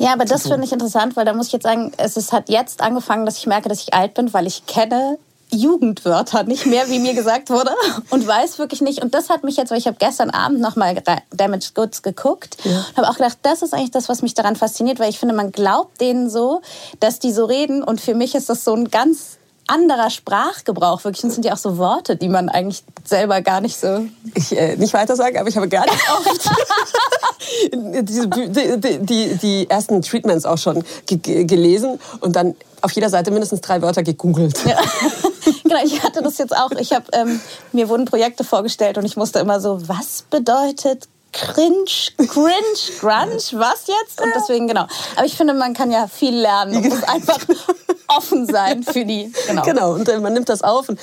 ja, 0.00 0.14
aber 0.14 0.24
das 0.24 0.44
finde 0.44 0.64
ich 0.64 0.72
interessant, 0.72 1.14
weil 1.14 1.26
da 1.26 1.34
muss 1.34 1.48
ich 1.48 1.52
jetzt 1.52 1.64
sagen, 1.64 1.92
es 1.98 2.16
ist, 2.16 2.32
hat 2.32 2.48
jetzt 2.48 2.80
angefangen, 2.80 3.26
dass 3.26 3.36
ich 3.36 3.46
merke, 3.46 3.68
dass 3.68 3.82
ich 3.82 3.92
alt 3.92 4.14
bin, 4.14 4.32
weil 4.32 4.46
ich 4.46 4.64
kenne 4.64 5.18
Jugendwörter 5.50 6.44
nicht 6.44 6.64
mehr, 6.64 6.88
wie 6.88 6.98
mir 6.98 7.12
gesagt 7.12 7.50
wurde, 7.50 7.72
und 8.10 8.26
weiß 8.26 8.58
wirklich 8.58 8.80
nicht. 8.80 9.02
Und 9.02 9.12
das 9.12 9.28
hat 9.28 9.44
mich 9.44 9.58
jetzt, 9.58 9.70
weil 9.70 9.76
ich 9.76 9.86
habe 9.86 9.98
gestern 9.98 10.30
Abend 10.30 10.60
nochmal 10.60 11.02
Damaged 11.32 11.74
Goods 11.74 12.02
geguckt 12.02 12.56
ja. 12.64 12.70
und 12.70 12.96
habe 12.96 13.10
auch 13.10 13.16
gedacht, 13.16 13.36
das 13.42 13.60
ist 13.60 13.74
eigentlich 13.74 13.90
das, 13.90 14.08
was 14.08 14.22
mich 14.22 14.32
daran 14.32 14.56
fasziniert, 14.56 15.00
weil 15.00 15.10
ich 15.10 15.18
finde, 15.18 15.34
man 15.34 15.52
glaubt 15.52 16.00
denen 16.00 16.30
so, 16.30 16.62
dass 17.00 17.18
die 17.18 17.32
so 17.32 17.44
reden. 17.44 17.82
Und 17.82 18.00
für 18.00 18.14
mich 18.14 18.34
ist 18.34 18.48
das 18.48 18.64
so 18.64 18.72
ein 18.72 18.90
ganz 18.90 19.36
anderer 19.70 20.10
Sprachgebrauch 20.10 21.04
wirklich. 21.04 21.24
Und 21.24 21.30
sind 21.30 21.44
ja 21.44 21.54
auch 21.54 21.58
so 21.58 21.78
Worte, 21.78 22.16
die 22.16 22.28
man 22.28 22.48
eigentlich 22.48 22.82
selber 23.04 23.40
gar 23.40 23.60
nicht 23.60 23.78
so. 23.78 24.06
Ich 24.34 24.56
äh, 24.56 24.76
nicht 24.76 24.92
weiter 24.92 25.16
sagen, 25.16 25.38
aber 25.38 25.48
ich 25.48 25.56
habe 25.56 25.68
gar 25.68 25.84
nicht 25.84 26.10
oft 26.10 26.50
die, 27.72 28.02
die, 28.02 28.98
die, 28.98 29.36
die, 29.36 29.70
ersten 29.70 30.02
Treatments 30.02 30.44
auch 30.44 30.58
schon 30.58 30.84
gelesen 31.06 31.98
und 32.20 32.36
dann 32.36 32.54
auf 32.82 32.92
jeder 32.92 33.08
Seite 33.08 33.30
mindestens 33.30 33.60
drei 33.60 33.82
Wörter 33.82 34.02
gegoogelt. 34.02 34.64
Ja. 34.64 34.78
genau, 35.62 35.84
ich 35.84 36.02
hatte 36.02 36.22
das 36.22 36.38
jetzt 36.38 36.56
auch. 36.56 36.70
Ich 36.72 36.92
habe 36.92 37.04
ähm, 37.12 37.40
mir 37.72 37.88
wurden 37.88 38.04
Projekte 38.04 38.44
vorgestellt 38.44 38.98
und 38.98 39.04
ich 39.04 39.16
musste 39.16 39.38
immer 39.38 39.60
so, 39.60 39.88
was 39.88 40.24
bedeutet 40.30 41.08
cringe, 41.32 41.84
cringe, 42.16 42.98
grunge, 43.00 43.52
was 43.52 43.86
jetzt? 43.86 44.20
Und 44.20 44.32
deswegen, 44.34 44.68
genau. 44.68 44.86
Aber 45.16 45.26
ich 45.26 45.36
finde, 45.36 45.54
man 45.54 45.74
kann 45.74 45.90
ja 45.90 46.06
viel 46.08 46.36
lernen 46.36 46.76
und 46.76 46.88
muss 46.88 47.02
einfach 47.04 47.38
offen 48.08 48.46
sein 48.46 48.82
für 48.82 49.04
die. 49.04 49.32
Genau. 49.46 49.62
genau, 49.62 49.92
und 49.94 50.08
äh, 50.08 50.18
man 50.18 50.32
nimmt 50.32 50.48
das 50.48 50.62
auf. 50.62 50.88
Und 50.88 50.98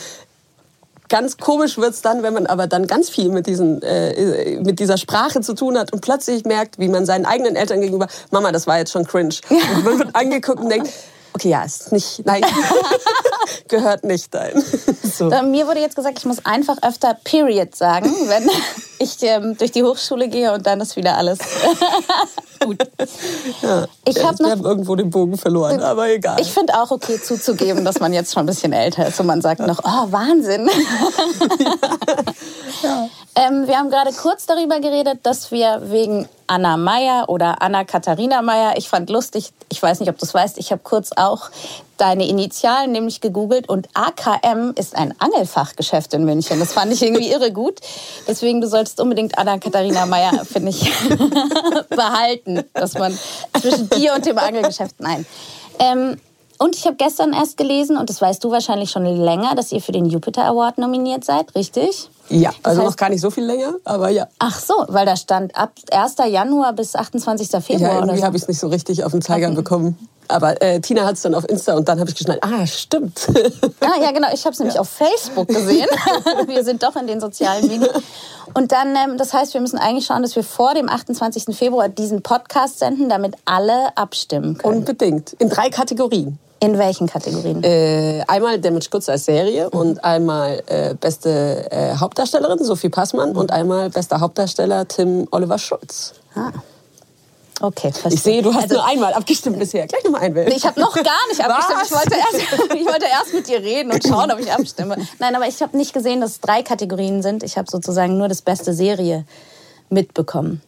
ganz 1.09 1.37
komisch 1.37 1.77
wird's 1.77 2.01
dann, 2.01 2.23
wenn 2.23 2.33
man 2.33 2.47
aber 2.47 2.67
dann 2.67 2.87
ganz 2.87 3.09
viel 3.09 3.29
mit, 3.29 3.47
diesen, 3.47 3.81
äh, 3.81 4.59
mit 4.61 4.79
dieser 4.79 4.97
Sprache 4.97 5.41
zu 5.41 5.53
tun 5.53 5.77
hat 5.77 5.93
und 5.93 6.01
plötzlich 6.01 6.45
merkt, 6.45 6.79
wie 6.79 6.87
man 6.87 7.05
seinen 7.05 7.25
eigenen 7.25 7.55
Eltern 7.55 7.81
gegenüber, 7.81 8.07
Mama, 8.31 8.51
das 8.51 8.67
war 8.67 8.77
jetzt 8.77 8.91
schon 8.91 9.05
cringe. 9.05 9.35
Und 9.49 9.85
man 9.85 9.99
wird 9.99 10.15
angeguckt 10.15 10.59
und 10.59 10.69
denkt, 10.69 10.91
okay, 11.37 11.49
ja, 11.49 11.63
ist 11.63 11.91
nicht, 11.91 12.25
nein, 12.25 12.43
gehört 13.67 14.03
nicht 14.03 14.33
dahin. 14.33 14.63
So. 15.03 15.25
Mir 15.43 15.67
wurde 15.67 15.79
jetzt 15.79 15.95
gesagt, 15.95 16.17
ich 16.17 16.25
muss 16.25 16.43
einfach 16.45 16.77
öfter 16.81 17.15
Period 17.23 17.75
sagen, 17.75 18.11
wenn 18.27 18.49
ich 18.99 19.17
ähm, 19.21 19.55
durch 19.57 19.71
die 19.71 19.83
Hochschule 19.83 20.27
gehe 20.29 20.51
und 20.51 20.65
dann 20.65 20.81
ist 20.81 20.95
wieder 20.95 21.15
alles. 21.15 21.37
Gut. 22.59 22.77
Ja. 23.61 23.85
Ich 24.05 24.23
hab 24.23 24.39
noch- 24.39 24.49
haben 24.49 24.65
irgendwo 24.65 24.95
den 24.95 25.11
Bogen 25.11 25.37
verloren, 25.37 25.79
aber 25.79 26.09
egal. 26.09 26.41
Ich 26.41 26.51
finde 26.51 26.73
auch 26.81 26.89
okay 26.89 27.21
zuzugeben, 27.21 27.85
dass 27.85 27.99
man 27.99 28.13
jetzt 28.13 28.33
schon 28.33 28.43
ein 28.43 28.47
bisschen 28.47 28.73
älter 28.73 29.07
ist 29.07 29.19
und 29.19 29.27
man 29.27 29.41
sagt 29.41 29.61
noch, 29.61 29.79
oh, 29.83 30.11
Wahnsinn. 30.11 30.67
Ähm, 33.35 33.67
wir 33.67 33.77
haben 33.77 33.89
gerade 33.89 34.11
kurz 34.13 34.45
darüber 34.45 34.79
geredet, 34.79 35.19
dass 35.23 35.51
wir 35.51 35.81
wegen 35.85 36.27
Anna 36.47 36.77
Meyer 36.77 37.25
oder 37.27 37.61
Anna 37.61 37.83
Katharina 37.83 38.41
Meyer, 38.41 38.77
ich 38.77 38.89
fand 38.89 39.09
lustig, 39.09 39.51
ich 39.69 39.81
weiß 39.81 39.99
nicht, 39.99 40.09
ob 40.09 40.17
du 40.17 40.25
es 40.25 40.33
weißt, 40.33 40.57
ich 40.57 40.71
habe 40.71 40.81
kurz 40.83 41.11
auch 41.15 41.49
deine 41.97 42.27
Initialen 42.27 42.91
nämlich 42.91 43.21
gegoogelt 43.21 43.67
und 43.69 43.89
AKM 43.93 44.73
ist 44.75 44.95
ein 44.95 45.13
Angelfachgeschäft 45.19 46.13
in 46.13 46.25
München. 46.25 46.59
Das 46.59 46.73
fand 46.73 46.93
ich 46.93 47.01
irgendwie 47.01 47.31
irre 47.31 47.51
gut. 47.51 47.79
Deswegen, 48.27 48.61
du 48.61 48.67
solltest 48.67 49.01
unbedingt 49.01 49.37
Anna 49.37 49.57
Katharina 49.57 50.05
Meyer, 50.05 50.45
finde 50.45 50.69
ich, 50.69 50.91
behalten, 51.89 52.63
dass 52.73 52.93
man 52.93 53.17
zwischen 53.59 53.89
dir 53.89 54.13
und 54.13 54.25
dem 54.25 54.37
Angelgeschäft, 54.37 54.95
nein. 54.99 55.25
Ähm, 55.79 56.19
und 56.59 56.75
ich 56.75 56.85
habe 56.85 56.95
gestern 56.97 57.33
erst 57.33 57.57
gelesen, 57.57 57.97
und 57.97 58.09
das 58.09 58.21
weißt 58.21 58.43
du 58.43 58.51
wahrscheinlich 58.51 58.91
schon 58.91 59.05
länger, 59.05 59.55
dass 59.55 59.71
ihr 59.71 59.81
für 59.81 59.91
den 59.91 60.05
Jupiter 60.05 60.45
Award 60.45 60.77
nominiert 60.77 61.23
seid, 61.23 61.53
richtig? 61.55 62.09
ja, 62.29 62.51
also 62.63 62.81
heißt- 62.81 62.85
noch 62.85 62.95
gar 62.97 63.09
nicht 63.09 63.21
so 63.21 63.29
viel 63.31 63.45
länger, 63.45 63.75
aber 63.85 64.09
ja. 64.09 64.27
Ach 64.39 64.59
so, 64.59 64.73
weil 64.89 65.05
da 65.05 65.15
stand 65.15 65.55
ab 65.55 65.71
1. 65.91 66.15
Januar 66.29 66.73
bis 66.73 66.95
28. 66.95 67.49
Februar 67.63 67.79
Ja, 67.91 67.95
irgendwie 67.99 68.17
so. 68.19 68.25
habe 68.25 68.35
ich 68.35 68.41
es 68.43 68.47
nicht 68.49 68.59
so 68.59 68.67
richtig 68.67 69.03
auf 69.05 69.11
den 69.13 69.21
Zeiger 69.21 69.49
bekommen. 69.51 69.97
Aber 70.27 70.61
äh, 70.61 70.79
Tina 70.79 71.05
hat 71.05 71.15
es 71.15 71.21
dann 71.21 71.35
auf 71.35 71.47
Insta 71.49 71.75
und 71.75 71.87
dann 71.87 71.99
habe 71.99 72.09
ich 72.09 72.15
geschnallt, 72.15 72.43
ah, 72.43 72.65
stimmt. 72.65 73.27
Ah, 73.79 74.01
ja, 74.01 74.11
genau. 74.11 74.27
Ich 74.33 74.43
habe 74.43 74.53
es 74.53 74.59
nämlich 74.59 74.79
auf 74.79 74.89
Facebook 74.89 75.47
gesehen. 75.47 75.87
wir 76.47 76.63
sind 76.63 76.83
doch 76.83 76.95
in 76.95 77.07
den 77.07 77.19
sozialen 77.21 77.65
Medien. 77.67 77.87
Und 78.53 78.71
dann, 78.71 78.95
ähm, 78.95 79.17
das 79.17 79.33
heißt, 79.33 79.53
wir 79.53 79.61
müssen 79.61 79.77
eigentlich 79.77 80.05
schauen, 80.05 80.23
dass 80.23 80.35
wir 80.35 80.43
vor 80.43 80.73
dem 80.73 80.89
28. 80.89 81.55
Februar 81.55 81.87
diesen 81.87 82.21
Podcast 82.21 82.79
senden, 82.79 83.07
damit 83.07 83.35
alle 83.45 83.95
abstimmen 83.95 84.57
können. 84.57 84.79
Unbedingt. 84.79 85.33
In 85.33 85.49
drei 85.49 85.69
Kategorien. 85.69 86.37
in 86.59 86.77
welchen 86.77 87.07
Kategorien? 87.07 87.63
Äh, 87.63 88.23
einmal 88.27 88.59
Damage 88.59 88.89
Goods 88.89 89.07
als 89.09 89.25
Serie 89.25 89.69
und 89.69 90.03
einmal 90.03 90.61
äh, 90.65 90.95
beste 90.95 91.71
äh, 91.71 91.95
Hauptdarstellerin 91.95 92.63
Sophie 92.63 92.89
Passmann 92.89 93.35
und 93.35 93.51
einmal 93.51 93.89
bester 93.89 94.19
Hauptdarsteller 94.19 94.87
Tim 94.87 95.27
Oliver 95.31 95.59
Schulz. 95.59 96.13
ah. 96.35 96.51
Okay, 97.59 97.91
verstehe. 97.91 98.13
Ich 98.13 98.21
sehe, 98.21 98.41
du 98.43 98.53
hast 98.53 98.63
Also- 98.63 98.75
nur 98.75 98.85
einmal 98.85 99.13
abgestimmt 99.13 99.57
bisher. 99.57 99.87
Gleich 99.87 100.03
nochmal 100.03 100.21
einwählen. 100.21 100.51
Ich 100.51 100.65
habe 100.65 100.79
noch 100.79 100.93
gar 100.93 101.27
nicht 101.29 101.41
abgestimmt. 101.43 101.81
Ich 101.85 101.91
wollte, 101.91 102.15
erst, 102.15 102.73
ich 102.75 102.85
wollte 102.85 103.05
erst 103.05 103.33
mit 103.33 103.47
dir 103.47 103.59
reden 103.59 103.91
und 103.91 104.03
schauen, 104.07 104.31
ob 104.31 104.39
ich 104.39 104.51
abstimme. 104.51 104.95
Nein, 105.19 105.35
aber 105.35 105.47
ich 105.47 105.61
habe 105.61 105.75
nicht 105.75 105.93
gesehen, 105.93 106.21
dass 106.21 106.31
es 106.31 106.39
drei 106.41 106.61
Kategorien 106.61 107.23
sind. 107.23 107.41
Ich 107.43 107.57
habe 107.57 107.69
sozusagen 107.69 108.17
nur 108.17 108.27
das 108.27 108.41
beste 108.43 108.73
Serie 108.73 109.25
mitbekommen. 109.89 110.61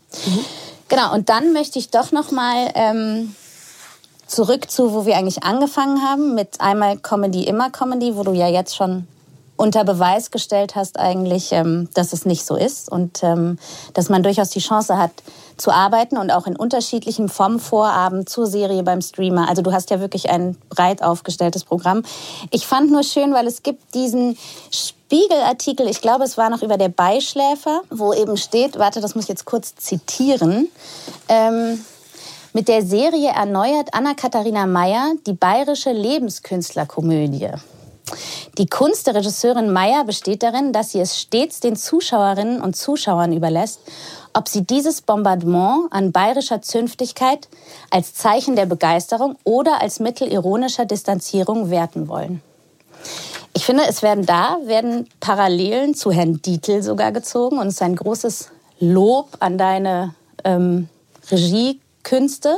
Genau, 0.87 1.13
und 1.13 1.29
dann 1.29 1.53
möchte 1.53 1.77
ich 1.77 1.89
doch 1.91 2.11
noch 2.11 2.31
mal 2.31 2.71
ähm, 2.73 3.35
zurück 4.25 4.71
zu, 4.71 4.93
wo 4.93 5.05
wir 5.05 5.15
eigentlich 5.17 5.43
angefangen 5.43 6.01
haben, 6.01 6.33
mit 6.33 6.59
einmal 6.61 6.97
Comedy, 6.97 7.43
immer 7.43 7.69
Comedy, 7.69 8.15
wo 8.15 8.23
du 8.23 8.31
ja 8.31 8.47
jetzt 8.47 8.75
schon 8.75 9.07
unter 9.59 9.83
Beweis 9.83 10.31
gestellt 10.31 10.75
hast 10.75 10.97
eigentlich, 10.97 11.51
ähm, 11.51 11.89
dass 11.93 12.13
es 12.13 12.25
nicht 12.25 12.45
so 12.45 12.55
ist 12.55 12.89
und 12.89 13.21
ähm, 13.23 13.59
dass 13.93 14.07
man 14.07 14.23
durchaus 14.23 14.51
die 14.51 14.61
Chance 14.61 14.97
hat 14.97 15.11
zu 15.57 15.71
arbeiten 15.71 16.17
und 16.17 16.31
auch 16.31 16.47
in 16.47 16.55
unterschiedlichen 16.55 17.27
vom 17.27 17.59
Vorabend 17.59 18.29
zur 18.29 18.47
Serie 18.47 18.83
beim 18.83 19.01
Streamer. 19.01 19.49
Also 19.49 19.61
du 19.61 19.73
hast 19.73 19.89
ja 19.89 19.99
wirklich 19.99 20.29
ein 20.29 20.55
breit 20.69 21.03
aufgestelltes 21.03 21.65
Programm. 21.65 22.03
Ich 22.51 22.65
fand 22.67 22.89
nur 22.89 23.03
schön, 23.03 23.33
weil 23.33 23.47
es 23.47 23.61
gibt 23.61 23.93
diesen 23.93 24.37
Spiegelartikel, 24.71 25.89
ich 25.89 25.99
glaube, 25.99 26.23
es 26.23 26.37
war 26.37 26.49
noch 26.49 26.61
über 26.61 26.77
der 26.77 26.89
Beischläfer, 26.89 27.81
wo 27.89 28.13
eben 28.13 28.37
steht, 28.37 28.79
warte, 28.79 29.01
das 29.01 29.13
muss 29.13 29.25
ich 29.25 29.29
jetzt 29.29 29.43
kurz 29.43 29.75
zitieren. 29.75 30.69
Ähm, 31.27 31.83
mit 32.53 32.69
der 32.69 32.85
Serie 32.85 33.31
erneuert 33.31 33.89
Anna-Katharina 33.91 34.65
Meyer 34.65 35.11
die 35.27 35.33
bayerische 35.33 35.91
Lebenskünstlerkomödie. 35.91 37.51
Die 38.59 38.67
Kunst 38.67 39.07
der 39.07 39.15
Regisseurin 39.15 39.71
Meyer 39.71 40.03
besteht 40.03 40.43
darin, 40.43 40.73
dass 40.73 40.91
sie 40.91 40.99
es 40.99 41.17
stets 41.17 41.61
den 41.61 41.77
Zuschauerinnen 41.77 42.59
und 42.59 42.75
Zuschauern 42.75 43.31
überlässt, 43.31 43.79
ob 44.33 44.49
sie 44.49 44.65
dieses 44.65 45.01
Bombardement 45.01 45.87
an 45.91 46.11
bayerischer 46.11 46.61
Zünftigkeit 46.61 47.47
als 47.89 48.15
Zeichen 48.15 48.57
der 48.57 48.65
Begeisterung 48.65 49.37
oder 49.45 49.81
als 49.81 50.01
Mittel 50.01 50.29
ironischer 50.29 50.83
Distanzierung 50.83 51.69
werten 51.69 52.09
wollen. 52.09 52.41
Ich 53.53 53.65
finde, 53.65 53.83
es 53.87 54.01
werden 54.01 54.25
da 54.25 54.57
werden 54.65 55.07
Parallelen 55.21 55.95
zu 55.95 56.11
Herrn 56.11 56.41
Dietl 56.41 56.83
sogar 56.83 57.13
gezogen 57.13 57.59
und 57.59 57.67
es 57.67 57.75
ist 57.75 57.81
ein 57.81 57.95
großes 57.95 58.49
Lob 58.81 59.37
an 59.39 59.57
deine 59.57 60.13
ähm, 60.43 60.89
Regiekünste. 61.31 62.57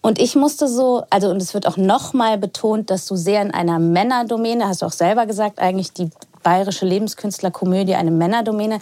Und 0.00 0.20
ich 0.20 0.36
musste 0.36 0.68
so, 0.68 1.04
also 1.10 1.28
und 1.28 1.42
es 1.42 1.54
wird 1.54 1.66
auch 1.66 1.76
nochmal 1.76 2.38
betont, 2.38 2.90
dass 2.90 3.06
du 3.06 3.16
sehr 3.16 3.42
in 3.42 3.52
einer 3.52 3.78
Männerdomäne, 3.78 4.68
hast 4.68 4.82
du 4.82 4.86
auch 4.86 4.92
selber 4.92 5.26
gesagt, 5.26 5.58
eigentlich 5.58 5.92
die 5.92 6.10
bayerische 6.42 6.86
Lebenskünstlerkomödie 6.86 7.94
eine 7.94 8.10
Männerdomäne. 8.10 8.80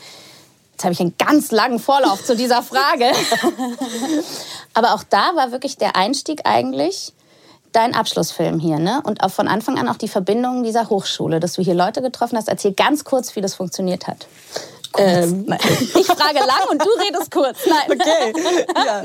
Jetzt 0.73 0.85
habe 0.85 0.93
ich 0.93 1.01
einen 1.01 1.15
ganz 1.17 1.53
langen 1.53 1.79
Vorlauf 1.79 2.23
zu 2.23 2.37
dieser 2.37 2.63
Frage. 2.63 3.07
Aber 4.75 4.95
auch 4.95 5.03
da 5.05 5.33
war 5.35 5.53
wirklich 5.53 5.79
der 5.79 5.97
Einstieg 5.97 6.43
eigentlich 6.45 7.15
dein 7.73 7.95
Abschlussfilm 7.95 8.59
hier, 8.59 8.79
ne? 8.79 9.03
Und 9.05 9.23
auch 9.23 9.31
von 9.31 9.49
Anfang 9.49 9.79
an 9.79 9.89
auch 9.89 9.97
die 9.97 10.09
Verbindung 10.09 10.65
dieser 10.65 10.89
Hochschule, 10.89 11.41
dass 11.41 11.55
du 11.55 11.63
hier 11.63 11.75
Leute 11.75 12.03
getroffen 12.03 12.37
hast. 12.37 12.49
Erzähl 12.49 12.73
ganz 12.73 13.05
kurz, 13.05 13.37
wie 13.37 13.41
das 13.41 13.55
funktioniert 13.55 14.07
hat. 14.07 14.27
Ähm. 14.99 15.47
Ich 15.99 16.07
frage 16.07 16.39
lang 16.39 16.69
und 16.71 16.81
du 16.81 16.89
redest 17.05 17.31
kurz. 17.31 17.59
Nein. 17.67 17.99
Okay. 17.99 18.67
Ja. 18.87 19.03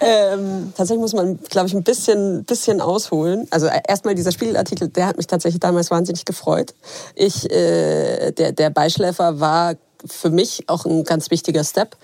Ähm, 0.00 0.72
tatsächlich 0.76 1.00
muss 1.00 1.14
man, 1.14 1.38
glaube 1.48 1.68
ich, 1.68 1.74
ein 1.74 1.82
bisschen, 1.82 2.44
bisschen 2.44 2.80
ausholen. 2.80 3.46
Also 3.50 3.66
äh, 3.66 3.80
erstmal 3.86 4.14
dieser 4.14 4.32
Spiegelartikel, 4.32 4.88
der 4.88 5.06
hat 5.06 5.16
mich 5.16 5.26
tatsächlich 5.26 5.60
damals 5.60 5.90
wahnsinnig 5.90 6.24
gefreut. 6.24 6.74
Ich, 7.14 7.50
äh, 7.50 8.32
der, 8.32 8.52
der 8.52 8.70
Beischläfer 8.70 9.40
war 9.40 9.74
für 10.04 10.30
mich 10.30 10.64
auch 10.68 10.84
ein 10.84 11.04
ganz 11.04 11.30
wichtiger 11.30 11.64
Step. 11.64 11.96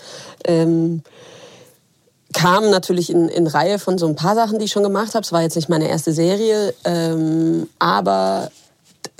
Ähm, 0.44 1.02
kam 2.32 2.70
natürlich 2.70 3.10
in, 3.10 3.28
in 3.28 3.46
Reihe 3.46 3.78
von 3.78 3.98
so 3.98 4.06
ein 4.06 4.14
paar 4.14 4.34
Sachen, 4.34 4.58
die 4.58 4.66
ich 4.66 4.72
schon 4.72 4.82
gemacht 4.82 5.14
habe. 5.14 5.24
Es 5.24 5.32
war 5.32 5.42
jetzt 5.42 5.56
nicht 5.56 5.68
meine 5.68 5.88
erste 5.88 6.12
Serie, 6.12 6.74
ähm, 6.84 7.68
aber 7.78 8.50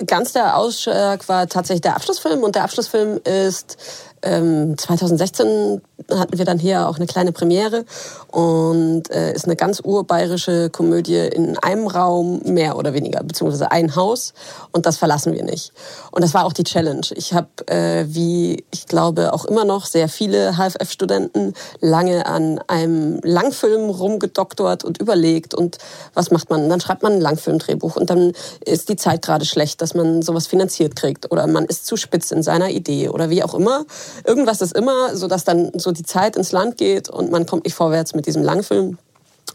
ganz 0.05 0.33
der 0.33 0.57
Ausschlag 0.57 1.27
war 1.27 1.47
tatsächlich 1.47 1.81
der 1.81 1.95
Abschlussfilm 1.95 2.43
und 2.43 2.55
der 2.55 2.63
Abschlussfilm 2.63 3.19
ist 3.23 3.77
2016 4.23 5.81
hatten 6.11 6.37
wir 6.37 6.45
dann 6.45 6.59
hier 6.59 6.87
auch 6.87 6.97
eine 6.97 7.07
kleine 7.07 7.31
Premiere 7.31 7.85
und 8.27 9.09
äh, 9.11 9.33
ist 9.33 9.45
eine 9.45 9.55
ganz 9.55 9.81
urbayerische 9.83 10.69
Komödie 10.69 11.17
in 11.17 11.57
einem 11.57 11.87
Raum 11.87 12.41
mehr 12.45 12.77
oder 12.77 12.93
weniger 12.93 13.23
beziehungsweise 13.23 13.71
ein 13.71 13.95
Haus 13.95 14.33
und 14.71 14.85
das 14.85 14.97
verlassen 14.97 15.33
wir 15.33 15.43
nicht 15.43 15.73
und 16.11 16.23
das 16.23 16.33
war 16.33 16.45
auch 16.45 16.53
die 16.53 16.63
Challenge. 16.63 17.05
Ich 17.15 17.33
habe 17.33 17.47
äh, 17.67 18.05
wie 18.07 18.63
ich 18.71 18.85
glaube 18.87 19.33
auch 19.33 19.45
immer 19.45 19.65
noch 19.65 19.85
sehr 19.85 20.09
viele 20.09 20.53
HFF-Studenten 20.53 21.53
lange 21.81 22.25
an 22.25 22.59
einem 22.67 23.19
Langfilm 23.23 23.89
rumgedoktort 23.89 24.83
und 24.83 24.99
überlegt 24.99 25.53
und 25.53 25.77
was 26.13 26.31
macht 26.31 26.49
man? 26.49 26.69
Dann 26.69 26.81
schreibt 26.81 27.03
man 27.03 27.13
ein 27.13 27.21
Langfilmdrehbuch 27.21 27.95
und 27.95 28.09
dann 28.09 28.33
ist 28.65 28.89
die 28.89 28.95
Zeit 28.95 29.21
gerade 29.21 29.45
schlecht, 29.45 29.81
dass 29.81 29.93
man 29.93 30.21
sowas 30.21 30.47
finanziert 30.47 30.95
kriegt 30.95 31.31
oder 31.31 31.47
man 31.47 31.65
ist 31.65 31.85
zu 31.85 31.97
spitz 31.97 32.31
in 32.31 32.43
seiner 32.43 32.69
Idee 32.69 33.09
oder 33.09 33.29
wie 33.29 33.43
auch 33.43 33.53
immer. 33.53 33.85
Irgendwas 34.25 34.61
ist 34.61 34.75
immer, 34.75 35.15
so 35.15 35.27
dass 35.27 35.43
dann 35.43 35.71
so 35.75 35.88
die 35.91 36.03
Zeit 36.03 36.35
ins 36.35 36.51
Land 36.51 36.77
geht 36.77 37.09
und 37.09 37.31
man 37.31 37.45
kommt 37.45 37.65
nicht 37.65 37.75
vorwärts 37.75 38.13
mit 38.13 38.25
diesem 38.25 38.43
Langfilm. 38.43 38.97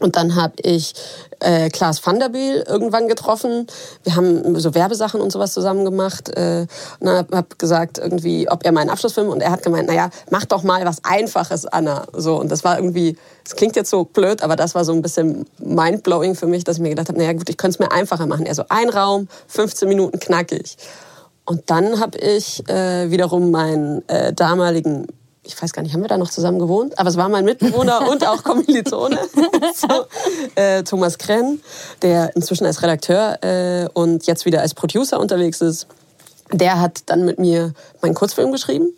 Und 0.01 0.17
dann 0.17 0.35
habe 0.35 0.55
ich 0.61 0.93
äh, 1.39 1.69
Klaas 1.69 2.05
van 2.05 2.19
der 2.19 2.27
Biel 2.27 2.65
irgendwann 2.67 3.07
getroffen. 3.07 3.65
Wir 4.03 4.15
haben 4.17 4.59
so 4.59 4.75
Werbesachen 4.75 5.21
und 5.21 5.31
sowas 5.31 5.53
zusammen 5.53 5.85
gemacht. 5.85 6.27
Äh, 6.35 6.67
und 6.99 7.07
dann 7.07 7.17
habe 7.17 7.37
hab 7.37 7.57
gesagt, 7.59 7.97
irgendwie, 7.97 8.49
ob 8.49 8.65
er 8.65 8.73
meinen 8.73 8.89
Abschlussfilm 8.89 9.29
und 9.29 9.41
er 9.41 9.51
hat 9.51 9.63
gemeint, 9.63 9.87
naja, 9.87 10.09
mach 10.31 10.43
doch 10.45 10.63
mal 10.63 10.83
was 10.85 11.03
Einfaches, 11.05 11.65
Anna. 11.65 12.07
So 12.11 12.37
und 12.37 12.51
das 12.51 12.65
war 12.65 12.77
irgendwie, 12.77 13.17
das 13.45 13.55
klingt 13.55 13.77
jetzt 13.77 13.89
so 13.89 14.03
blöd, 14.03 14.41
aber 14.41 14.57
das 14.57 14.75
war 14.75 14.83
so 14.83 14.91
ein 14.91 15.01
bisschen 15.01 15.45
mindblowing 15.59 16.35
für 16.35 16.47
mich, 16.47 16.65
dass 16.65 16.75
ich 16.75 16.81
mir 16.81 16.89
gedacht 16.89 17.07
habe, 17.07 17.17
naja 17.17 17.31
gut, 17.31 17.49
ich 17.49 17.57
könnte 17.57 17.75
es 17.75 17.79
mir 17.79 17.91
einfacher 17.91 18.25
machen. 18.25 18.45
Er 18.45 18.55
so 18.55 18.65
ein 18.67 18.89
Raum, 18.89 19.29
15 19.47 19.87
Minuten 19.87 20.19
knackig. 20.19 20.75
Und 21.45 21.69
dann 21.69 21.99
habe 22.01 22.17
ich 22.17 22.67
äh, 22.67 23.09
wiederum 23.11 23.51
meinen 23.51 24.07
äh, 24.09 24.33
damaligen, 24.33 25.07
ich 25.45 25.61
weiß 25.61 25.73
gar 25.73 25.81
nicht, 25.81 25.93
haben 25.93 26.01
wir 26.01 26.07
da 26.07 26.17
noch 26.17 26.29
zusammen 26.29 26.59
gewohnt? 26.59 26.97
Aber 26.99 27.09
es 27.09 27.17
war 27.17 27.29
mein 27.29 27.45
Mitbewohner 27.45 28.09
und 28.09 28.27
auch 28.27 28.43
Kommilitone, 28.43 29.19
so, 29.75 30.05
äh, 30.55 30.83
Thomas 30.83 31.17
Krenn, 31.17 31.61
der 32.01 32.35
inzwischen 32.35 32.65
als 32.65 32.81
Redakteur 32.81 33.43
äh, 33.43 33.87
und 33.93 34.27
jetzt 34.27 34.45
wieder 34.45 34.61
als 34.61 34.73
Producer 34.73 35.19
unterwegs 35.19 35.61
ist. 35.61 35.87
Der 36.51 36.79
hat 36.79 37.03
dann 37.07 37.25
mit 37.25 37.39
mir 37.39 37.73
meinen 38.01 38.13
Kurzfilm 38.13 38.51
geschrieben. 38.51 38.93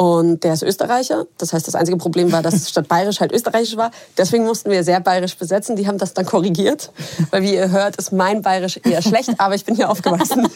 Und 0.00 0.44
der 0.44 0.52
ist 0.52 0.62
Österreicher. 0.62 1.26
Das 1.38 1.52
heißt, 1.52 1.66
das 1.66 1.74
einzige 1.74 1.98
Problem 1.98 2.30
war, 2.30 2.40
dass 2.40 2.70
statt 2.70 2.86
bayerisch 2.86 3.18
halt 3.18 3.32
österreichisch 3.32 3.76
war. 3.76 3.90
Deswegen 4.16 4.44
mussten 4.44 4.70
wir 4.70 4.84
sehr 4.84 5.00
bayerisch 5.00 5.36
besetzen. 5.36 5.74
Die 5.74 5.88
haben 5.88 5.98
das 5.98 6.14
dann 6.14 6.24
korrigiert. 6.24 6.92
Weil 7.32 7.42
wie 7.42 7.54
ihr 7.54 7.72
hört, 7.72 7.96
ist 7.96 8.12
mein 8.12 8.40
bayerisch 8.40 8.78
eher 8.84 9.02
schlecht, 9.02 9.30
aber 9.38 9.56
ich 9.56 9.64
bin 9.64 9.74
hier 9.74 9.90
aufgewachsen. 9.90 10.46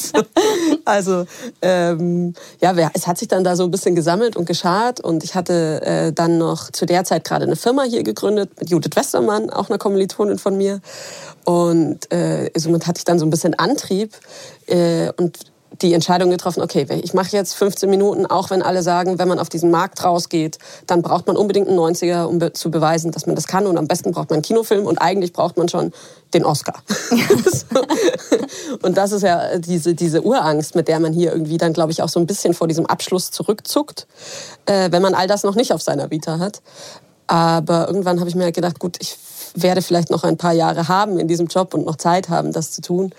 also 0.86 1.26
ähm, 1.60 2.32
ja, 2.62 2.74
es 2.94 3.06
hat 3.06 3.18
sich 3.18 3.28
dann 3.28 3.44
da 3.44 3.54
so 3.54 3.64
ein 3.64 3.70
bisschen 3.70 3.94
gesammelt 3.94 4.34
und 4.34 4.46
geschart. 4.46 5.00
Und 5.00 5.24
ich 5.24 5.34
hatte 5.34 5.82
äh, 5.82 6.12
dann 6.14 6.38
noch 6.38 6.70
zu 6.70 6.86
der 6.86 7.04
Zeit 7.04 7.24
gerade 7.24 7.44
eine 7.44 7.56
Firma 7.56 7.82
hier 7.82 8.02
gegründet 8.02 8.48
mit 8.58 8.70
Judith 8.70 8.96
Westermann, 8.96 9.50
auch 9.50 9.68
einer 9.68 9.76
Kommilitonin 9.76 10.38
von 10.38 10.56
mir. 10.56 10.80
Und 11.44 12.10
äh, 12.10 12.50
somit 12.56 12.86
hatte 12.86 12.96
ich 12.96 13.04
dann 13.04 13.18
so 13.18 13.26
ein 13.26 13.30
bisschen 13.30 13.52
Antrieb. 13.52 14.14
Äh, 14.68 15.10
und 15.18 15.51
die 15.82 15.92
Entscheidung 15.94 16.30
getroffen, 16.30 16.62
okay, 16.62 16.86
ich 17.02 17.14
mache 17.14 17.36
jetzt 17.36 17.54
15 17.54 17.90
Minuten, 17.90 18.26
auch 18.26 18.50
wenn 18.50 18.62
alle 18.62 18.82
sagen, 18.82 19.18
wenn 19.18 19.28
man 19.28 19.38
auf 19.38 19.48
diesen 19.48 19.70
Markt 19.70 20.04
rausgeht, 20.04 20.58
dann 20.86 21.02
braucht 21.02 21.26
man 21.26 21.36
unbedingt 21.36 21.68
einen 21.68 21.78
90er, 21.78 22.24
um 22.24 22.38
be 22.38 22.52
zu 22.52 22.70
beweisen, 22.70 23.10
dass 23.10 23.26
man 23.26 23.34
das 23.34 23.46
kann. 23.46 23.66
Und 23.66 23.76
am 23.76 23.88
besten 23.88 24.12
braucht 24.12 24.30
man 24.30 24.36
einen 24.36 24.42
Kinofilm 24.42 24.86
und 24.86 24.98
eigentlich 24.98 25.32
braucht 25.32 25.56
man 25.56 25.68
schon 25.68 25.92
den 26.34 26.44
Oscar. 26.44 26.74
und 28.82 28.96
das 28.96 29.12
ist 29.12 29.22
ja 29.22 29.58
diese, 29.58 29.94
diese 29.94 30.22
Urangst, 30.22 30.74
mit 30.74 30.88
der 30.88 31.00
man 31.00 31.12
hier 31.12 31.32
irgendwie 31.32 31.58
dann, 31.58 31.72
glaube 31.72 31.92
ich, 31.92 32.02
auch 32.02 32.08
so 32.08 32.20
ein 32.20 32.26
bisschen 32.26 32.54
vor 32.54 32.68
diesem 32.68 32.86
Abschluss 32.86 33.30
zurückzuckt, 33.30 34.06
äh, 34.66 34.90
wenn 34.90 35.02
man 35.02 35.14
all 35.14 35.26
das 35.26 35.42
noch 35.42 35.54
nicht 35.54 35.72
auf 35.72 35.82
seiner 35.82 36.10
Vita 36.10 36.38
hat. 36.38 36.62
Aber 37.26 37.88
irgendwann 37.88 38.20
habe 38.20 38.28
ich 38.28 38.34
mir 38.34 38.44
halt 38.44 38.54
gedacht, 38.54 38.78
gut, 38.78 38.96
ich 39.00 39.16
werde 39.54 39.82
vielleicht 39.82 40.10
noch 40.10 40.24
ein 40.24 40.36
paar 40.36 40.52
Jahre 40.52 40.88
haben 40.88 41.18
in 41.18 41.28
diesem 41.28 41.46
Job 41.46 41.74
und 41.74 41.84
noch 41.84 41.96
Zeit 41.96 42.28
haben, 42.28 42.52
das 42.52 42.72
zu 42.72 42.80
tun. 42.80 43.12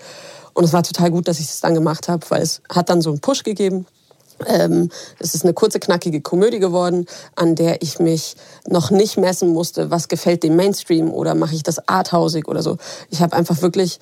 Und 0.54 0.64
es 0.64 0.72
war 0.72 0.82
total 0.82 1.10
gut, 1.10 1.28
dass 1.28 1.40
ich 1.40 1.46
es 1.46 1.60
dann 1.60 1.74
gemacht 1.74 2.08
habe, 2.08 2.24
weil 2.30 2.42
es 2.42 2.62
hat 2.68 2.88
dann 2.88 3.02
so 3.02 3.10
einen 3.10 3.20
Push 3.20 3.42
gegeben. 3.42 3.86
Ähm, 4.46 4.90
es 5.18 5.34
ist 5.34 5.44
eine 5.44 5.52
kurze, 5.52 5.78
knackige 5.78 6.20
Komödie 6.20 6.58
geworden, 6.58 7.06
an 7.36 7.54
der 7.54 7.82
ich 7.82 7.98
mich 7.98 8.36
noch 8.66 8.90
nicht 8.90 9.16
messen 9.16 9.50
musste, 9.50 9.90
was 9.90 10.08
gefällt 10.08 10.42
dem 10.42 10.56
Mainstream 10.56 11.12
oder 11.12 11.34
mache 11.34 11.54
ich 11.54 11.62
das 11.62 11.88
arthausig 11.88 12.48
oder 12.48 12.62
so. 12.62 12.78
Ich 13.10 13.20
habe 13.20 13.36
einfach 13.36 13.62
wirklich 13.62 14.00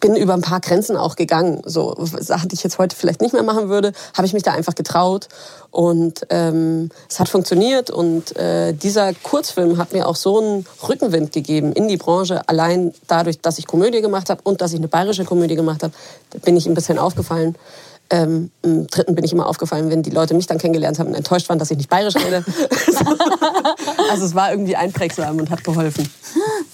bin 0.00 0.16
über 0.16 0.34
ein 0.34 0.42
paar 0.42 0.60
Grenzen 0.60 0.96
auch 0.96 1.16
gegangen. 1.16 1.62
So 1.64 1.94
Sachen, 2.00 2.48
die 2.48 2.54
ich 2.54 2.62
jetzt 2.62 2.78
heute 2.78 2.96
vielleicht 2.96 3.20
nicht 3.20 3.32
mehr 3.32 3.42
machen 3.42 3.68
würde, 3.68 3.92
habe 4.14 4.26
ich 4.26 4.32
mich 4.32 4.42
da 4.42 4.52
einfach 4.52 4.74
getraut. 4.74 5.28
Und 5.70 6.26
ähm, 6.30 6.90
es 7.08 7.20
hat 7.20 7.28
funktioniert. 7.28 7.90
Und 7.90 8.36
äh, 8.36 8.72
dieser 8.72 9.14
Kurzfilm 9.14 9.78
hat 9.78 9.92
mir 9.92 10.06
auch 10.06 10.16
so 10.16 10.40
einen 10.40 10.66
Rückenwind 10.88 11.32
gegeben 11.32 11.72
in 11.72 11.88
die 11.88 11.96
Branche. 11.96 12.48
Allein 12.48 12.94
dadurch, 13.06 13.40
dass 13.40 13.58
ich 13.58 13.66
Komödie 13.66 14.00
gemacht 14.00 14.30
habe 14.30 14.40
und 14.44 14.60
dass 14.60 14.72
ich 14.72 14.78
eine 14.78 14.88
bayerische 14.88 15.24
Komödie 15.24 15.56
gemacht 15.56 15.82
habe, 15.82 15.92
bin 16.42 16.56
ich 16.56 16.66
ein 16.66 16.74
bisschen 16.74 16.98
aufgefallen. 16.98 17.56
Ähm, 18.08 18.52
Im 18.62 18.86
dritten 18.86 19.16
bin 19.16 19.24
ich 19.24 19.32
immer 19.32 19.46
aufgefallen, 19.46 19.90
wenn 19.90 20.02
die 20.02 20.10
Leute 20.10 20.34
mich 20.34 20.46
dann 20.46 20.58
kennengelernt 20.58 20.98
haben 20.98 21.08
und 21.08 21.14
enttäuscht 21.14 21.48
waren, 21.48 21.58
dass 21.58 21.70
ich 21.72 21.76
nicht 21.76 21.90
bayerisch 21.90 22.14
rede. 22.16 22.44
also 24.10 24.24
es 24.24 24.34
war 24.34 24.52
irgendwie 24.52 24.76
einprägsam 24.76 25.38
und 25.38 25.50
hat 25.50 25.64
geholfen. 25.64 26.08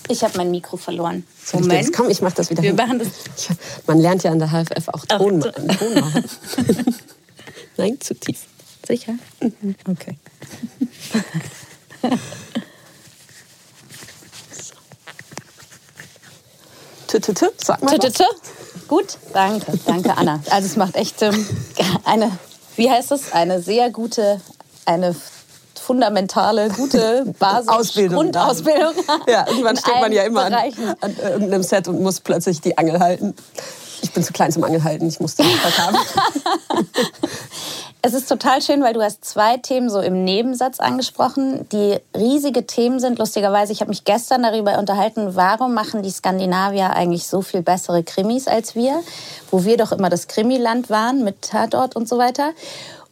Ich 0.09 0.23
habe 0.23 0.37
mein 0.37 0.51
Mikro 0.51 0.77
verloren. 0.77 1.25
Moment. 1.55 1.73
Jetzt, 1.73 1.97
komm, 1.97 2.11
ich 2.11 2.21
mach 2.21 2.33
das 2.33 2.51
wieder. 2.51 2.63
Wir 2.63 2.71
hin. 2.71 2.77
machen 2.77 2.99
das. 2.99 3.09
man 3.87 3.99
lernt 3.99 4.23
ja 4.25 4.31
an 4.31 4.41
der 4.41 4.49
HFF 4.49 4.89
auch 4.89 5.07
Ton, 5.07 5.43
Ach, 5.47 5.53
Ton 5.79 5.95
machen. 5.95 6.25
Nein, 7.79 7.99
zu 8.01 8.15
tief. 8.15 8.47
Sicher? 8.87 9.15
Mhm. 9.41 9.75
Okay. 9.89 10.19
Sag 17.59 17.83
mal. 17.83 17.99
Gut, 18.89 19.19
danke, 19.33 19.79
danke 19.87 20.17
Anna. 20.17 20.41
Also 20.51 20.67
es 20.67 20.77
macht 20.77 20.97
echt 20.97 21.23
ähm, 21.23 21.47
eine, 22.05 22.31
wie 22.77 22.91
heißt 22.91 23.13
es, 23.13 23.33
eine 23.33 23.63
sehr 23.63 23.91
gute, 23.91 24.41
eine 24.85 25.15
fundamentale, 25.75 26.69
gute 26.71 27.25
Basis, 27.39 27.69
Ausbildung 27.69 28.17
Grundausbildung. 28.17 28.95
Ja, 29.27 29.47
irgendwann 29.49 29.77
steht 29.77 30.01
man 30.01 30.13
ja 30.13 30.23
immer 30.23 30.45
an, 30.45 30.55
an, 30.55 31.17
irgendeinem 31.21 31.63
Set 31.63 31.89
und 31.89 32.01
muss 32.01 32.21
plötzlich 32.21 32.61
die 32.61 32.79
Angel 32.79 33.01
halten. 33.01 33.35
Ich 34.03 34.13
bin 34.13 34.23
zu 34.23 34.33
klein 34.33 34.53
zum 34.53 34.65
Angelhalten, 34.65 35.09
ich 35.09 35.21
musste 35.21 35.43
nicht 35.45 35.79
haben. 35.79 35.97
Es 38.05 38.15
ist 38.15 38.29
total 38.29 38.61
schön, 38.61 38.83
weil 38.83 38.95
du 38.95 39.01
hast 39.01 39.25
zwei 39.25 39.59
Themen 39.59 39.89
so 39.89 40.01
im 40.01 40.25
Nebensatz 40.25 40.81
angesprochen, 40.81 41.69
die 41.71 41.99
riesige 42.17 42.67
Themen 42.67 42.99
sind. 42.99 43.21
Lustigerweise, 43.21 43.73
ich 43.73 43.81
habe 43.81 43.91
mich 43.91 44.03
gestern 44.03 44.43
darüber 44.43 44.77
unterhalten, 44.81 45.37
warum 45.37 45.73
machen 45.73 46.03
die 46.03 46.11
Skandinavier 46.11 46.91
eigentlich 46.91 47.29
so 47.29 47.43
viel 47.43 47.63
bessere 47.63 48.03
Krimis 48.03 48.49
als 48.49 48.75
wir, 48.75 49.01
wo 49.53 49.63
wir 49.63 49.77
doch 49.77 49.93
immer 49.93 50.11
das 50.11 50.27
Krimiland 50.27 50.91
waren 50.91 51.23
mit 51.23 51.43
Tatort 51.43 51.95
und 51.95 52.09
so 52.09 52.19
weiter. 52.19 52.51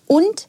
Und 0.08 0.48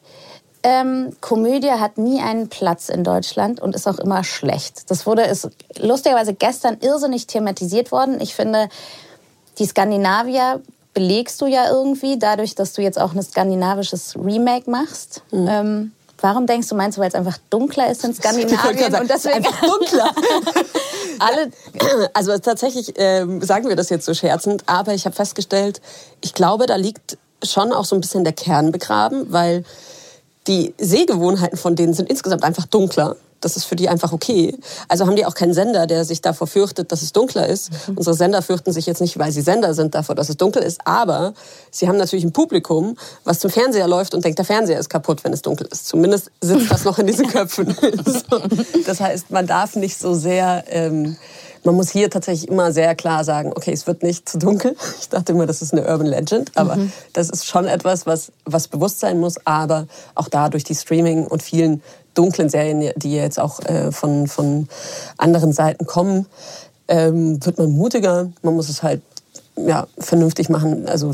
ähm, 0.64 1.16
Komödie 1.20 1.70
hat 1.70 1.96
nie 1.96 2.20
einen 2.20 2.48
Platz 2.48 2.88
in 2.88 3.04
Deutschland 3.04 3.60
und 3.60 3.76
ist 3.76 3.86
auch 3.86 4.00
immer 4.00 4.24
schlecht. 4.24 4.90
Das 4.90 5.06
wurde 5.06 5.22
ist 5.22 5.50
lustigerweise 5.78 6.34
gestern 6.34 6.78
irrsinnig 6.80 7.28
thematisiert 7.28 7.92
worden. 7.92 8.20
Ich 8.20 8.34
finde, 8.34 8.68
die 9.60 9.66
Skandinavier 9.66 10.60
belegst 10.94 11.40
du 11.40 11.46
ja 11.46 11.70
irgendwie, 11.70 12.18
dadurch, 12.18 12.54
dass 12.54 12.72
du 12.74 12.82
jetzt 12.82 13.00
auch 13.00 13.14
ein 13.14 13.22
skandinavisches 13.22 14.14
Remake 14.16 14.70
machst. 14.70 15.22
Mhm. 15.30 15.48
Ähm, 15.48 15.92
warum 16.20 16.46
denkst 16.46 16.68
du, 16.68 16.74
meinst 16.74 16.98
du, 16.98 17.00
weil 17.00 17.08
es 17.08 17.14
einfach 17.14 17.38
dunkler 17.50 17.90
ist 17.90 18.04
in 18.04 18.14
Skandinavien 18.14 18.94
und 18.94 19.10
deswegen 19.10 19.36
einfach 19.36 19.60
dunkler? 19.60 20.10
Alle, 21.18 21.50
also 22.14 22.36
tatsächlich 22.38 22.98
äh, 22.98 23.26
sagen 23.40 23.68
wir 23.68 23.76
das 23.76 23.90
jetzt 23.90 24.06
so 24.06 24.14
scherzend, 24.14 24.64
aber 24.66 24.94
ich 24.94 25.04
habe 25.04 25.14
festgestellt, 25.14 25.80
ich 26.20 26.34
glaube, 26.34 26.66
da 26.66 26.76
liegt 26.76 27.18
schon 27.42 27.72
auch 27.72 27.84
so 27.84 27.96
ein 27.96 28.00
bisschen 28.00 28.24
der 28.24 28.32
Kern 28.32 28.72
begraben, 28.72 29.32
weil 29.32 29.64
die 30.46 30.74
Sehgewohnheiten 30.78 31.56
von 31.56 31.76
denen 31.76 31.94
sind 31.94 32.10
insgesamt 32.10 32.44
einfach 32.44 32.66
dunkler 32.66 33.16
das 33.44 33.56
ist 33.56 33.64
für 33.64 33.76
die 33.76 33.88
einfach 33.88 34.12
okay. 34.12 34.56
Also 34.88 35.06
haben 35.06 35.16
die 35.16 35.26
auch 35.26 35.34
keinen 35.34 35.52
Sender, 35.52 35.86
der 35.86 36.04
sich 36.04 36.22
davor 36.22 36.46
fürchtet, 36.46 36.92
dass 36.92 37.02
es 37.02 37.12
dunkler 37.12 37.46
ist. 37.46 37.70
Mhm. 37.88 37.98
Unsere 37.98 38.14
Sender 38.14 38.42
fürchten 38.42 38.72
sich 38.72 38.86
jetzt 38.86 39.00
nicht, 39.00 39.18
weil 39.18 39.32
sie 39.32 39.42
Sender 39.42 39.74
sind, 39.74 39.94
davor, 39.94 40.14
dass 40.14 40.28
es 40.28 40.36
dunkel 40.36 40.62
ist. 40.62 40.80
Aber 40.84 41.34
sie 41.70 41.88
haben 41.88 41.98
natürlich 41.98 42.24
ein 42.24 42.32
Publikum, 42.32 42.96
was 43.24 43.38
zum 43.38 43.50
Fernseher 43.50 43.88
läuft 43.88 44.14
und 44.14 44.24
denkt, 44.24 44.38
der 44.38 44.46
Fernseher 44.46 44.78
ist 44.78 44.88
kaputt, 44.88 45.24
wenn 45.24 45.32
es 45.32 45.42
dunkel 45.42 45.68
ist. 45.70 45.86
Zumindest 45.88 46.30
sitzt 46.40 46.70
das 46.70 46.84
noch 46.84 46.98
in 46.98 47.06
diesen 47.06 47.26
Köpfen. 47.32 47.74
so. 48.06 48.40
Das 48.86 49.00
heißt, 49.00 49.30
man 49.30 49.46
darf 49.46 49.76
nicht 49.76 49.98
so 49.98 50.14
sehr... 50.14 50.64
Ähm, 50.68 51.16
man 51.64 51.76
muss 51.76 51.90
hier 51.90 52.10
tatsächlich 52.10 52.50
immer 52.50 52.72
sehr 52.72 52.94
klar 52.94 53.24
sagen, 53.24 53.52
okay, 53.54 53.72
es 53.72 53.86
wird 53.86 54.02
nicht 54.02 54.28
zu 54.28 54.38
dunkel. 54.38 54.76
Ich 55.00 55.08
dachte 55.08 55.32
immer, 55.32 55.46
das 55.46 55.62
ist 55.62 55.72
eine 55.72 55.86
Urban 55.86 56.06
Legend, 56.06 56.52
aber 56.56 56.76
mhm. 56.76 56.92
das 57.12 57.28
ist 57.28 57.46
schon 57.46 57.66
etwas, 57.66 58.06
was, 58.06 58.32
was 58.44 58.68
bewusst 58.68 59.00
sein 59.00 59.20
muss. 59.20 59.46
Aber 59.46 59.86
auch 60.14 60.28
da 60.28 60.48
durch 60.48 60.64
die 60.64 60.74
Streaming 60.74 61.26
und 61.26 61.42
vielen 61.42 61.82
dunklen 62.14 62.48
Serien, 62.48 62.92
die 62.96 63.14
jetzt 63.14 63.40
auch 63.40 63.60
äh, 63.60 63.92
von, 63.92 64.26
von 64.26 64.68
anderen 65.16 65.52
Seiten 65.52 65.86
kommen, 65.86 66.26
ähm, 66.88 67.44
wird 67.44 67.58
man 67.58 67.70
mutiger. 67.70 68.30
Man 68.42 68.54
muss 68.54 68.68
es 68.68 68.82
halt 68.82 69.02
ja, 69.56 69.86
vernünftig 69.98 70.48
machen. 70.48 70.88
Also 70.88 71.12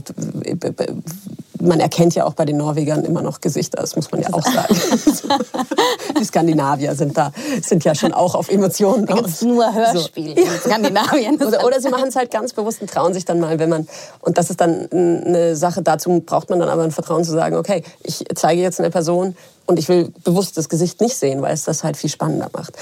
man 1.60 1.80
erkennt 1.80 2.14
ja 2.14 2.24
auch 2.24 2.34
bei 2.34 2.44
den 2.44 2.56
Norwegern 2.56 3.04
immer 3.04 3.22
noch 3.22 3.40
Gesichter, 3.40 3.80
das 3.80 3.96
muss 3.96 4.10
man 4.12 4.20
ja 4.20 4.32
auch 4.32 4.44
sagen. 4.44 4.74
die 6.20 6.24
Skandinavier 6.24 6.94
sind 6.94 7.16
da, 7.16 7.32
sind 7.62 7.84
ja 7.84 7.94
schon 7.94 8.12
auch 8.12 8.34
auf 8.34 8.48
Emotionen 8.48 9.06
da 9.06 9.14
aus. 9.14 9.42
nur 9.42 9.72
Hörspiel 9.72 10.36
so. 10.36 10.42
in 10.42 10.58
Skandinavien. 10.60 11.42
oder, 11.42 11.64
oder 11.64 11.80
sie 11.80 11.88
machen 11.88 12.08
es 12.08 12.16
halt 12.16 12.30
ganz 12.30 12.52
bewusst 12.52 12.80
und 12.80 12.90
trauen 12.90 13.12
sich 13.12 13.24
dann 13.24 13.40
mal, 13.40 13.58
wenn 13.58 13.68
man, 13.68 13.88
und 14.20 14.38
das 14.38 14.50
ist 14.50 14.60
dann 14.60 14.88
eine 14.90 15.56
Sache, 15.56 15.82
dazu 15.82 16.22
braucht 16.24 16.50
man 16.50 16.60
dann 16.60 16.68
aber 16.68 16.82
ein 16.82 16.92
Vertrauen 16.92 17.24
zu 17.24 17.32
sagen, 17.32 17.56
okay, 17.56 17.82
ich 18.02 18.24
zeige 18.34 18.62
jetzt 18.62 18.78
eine 18.78 18.90
Person 18.90 19.36
und 19.66 19.78
ich 19.78 19.88
will 19.88 20.12
bewusst 20.24 20.56
das 20.56 20.68
Gesicht 20.68 21.00
nicht 21.00 21.16
sehen, 21.16 21.42
weil 21.42 21.54
es 21.54 21.64
das 21.64 21.82
halt 21.82 21.96
viel 21.96 22.10
spannender 22.10 22.50
macht. 22.52 22.74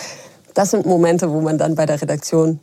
Das 0.54 0.70
sind 0.70 0.86
Momente, 0.86 1.30
wo 1.32 1.40
man 1.40 1.58
dann 1.58 1.74
bei 1.74 1.86
der 1.86 2.00
Redaktion 2.00 2.60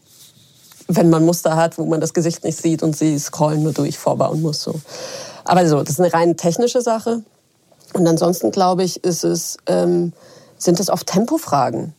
wenn 0.87 1.09
man 1.09 1.25
Muster 1.25 1.55
hat, 1.55 1.77
wo 1.77 1.85
man 1.85 2.01
das 2.01 2.13
Gesicht 2.13 2.43
nicht 2.43 2.61
sieht 2.61 2.83
und 2.83 2.95
sie 2.95 3.17
scrollen 3.17 3.63
nur 3.63 3.73
durch 3.73 3.97
vorbauen 3.97 4.41
muss. 4.41 4.61
So. 4.61 4.75
Aber 5.45 5.67
so, 5.67 5.81
das 5.81 5.91
ist 5.91 5.99
eine 5.99 6.13
rein 6.13 6.37
technische 6.37 6.81
Sache. 6.81 7.21
Und 7.93 8.07
ansonsten 8.07 8.51
glaube 8.51 8.83
ich, 8.83 9.03
ist 9.03 9.23
es, 9.23 9.57
ähm, 9.67 10.13
sind 10.57 10.79
es 10.79 10.89
oft 10.89 11.07
Tempofragen. 11.07 11.93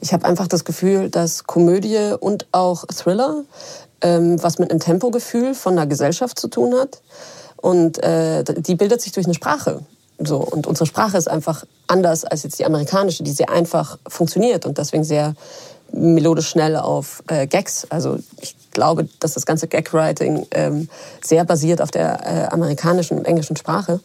Ich 0.00 0.12
habe 0.12 0.24
einfach 0.24 0.48
das 0.48 0.64
Gefühl, 0.64 1.10
dass 1.10 1.44
Komödie 1.44 2.14
und 2.18 2.46
auch 2.52 2.84
Thriller 2.86 3.44
ähm, 4.02 4.42
was 4.42 4.58
mit 4.58 4.70
einem 4.70 4.80
Tempogefühl 4.80 5.54
von 5.54 5.76
der 5.76 5.86
Gesellschaft 5.86 6.38
zu 6.38 6.48
tun 6.48 6.74
hat. 6.74 7.00
Und 7.56 8.02
äh, 8.02 8.42
die 8.44 8.74
bildet 8.74 9.00
sich 9.00 9.12
durch 9.12 9.26
eine 9.26 9.34
Sprache. 9.34 9.80
So, 10.18 10.38
und 10.38 10.66
unsere 10.66 10.86
Sprache 10.86 11.16
ist 11.16 11.28
einfach 11.28 11.64
anders 11.86 12.24
als 12.24 12.42
jetzt 12.42 12.58
die 12.58 12.64
amerikanische, 12.64 13.22
die 13.22 13.30
sehr 13.30 13.50
einfach 13.50 13.98
funktioniert 14.06 14.66
und 14.66 14.78
deswegen 14.78 15.04
sehr 15.04 15.34
melodisch 15.92 16.48
schnell 16.48 16.76
auf 16.76 17.22
äh, 17.28 17.46
Gags. 17.46 17.86
Also 17.90 18.18
ich 18.40 18.56
glaube, 18.70 19.08
dass 19.18 19.34
das 19.34 19.46
ganze 19.46 19.68
Gag-Writing 19.68 20.46
ähm, 20.52 20.88
sehr 21.22 21.44
basiert 21.44 21.82
auf 21.82 21.90
der 21.90 22.20
äh, 22.24 22.46
amerikanischen 22.52 23.18
und 23.18 23.26
englischen 23.26 23.56
Sprache. 23.56 24.00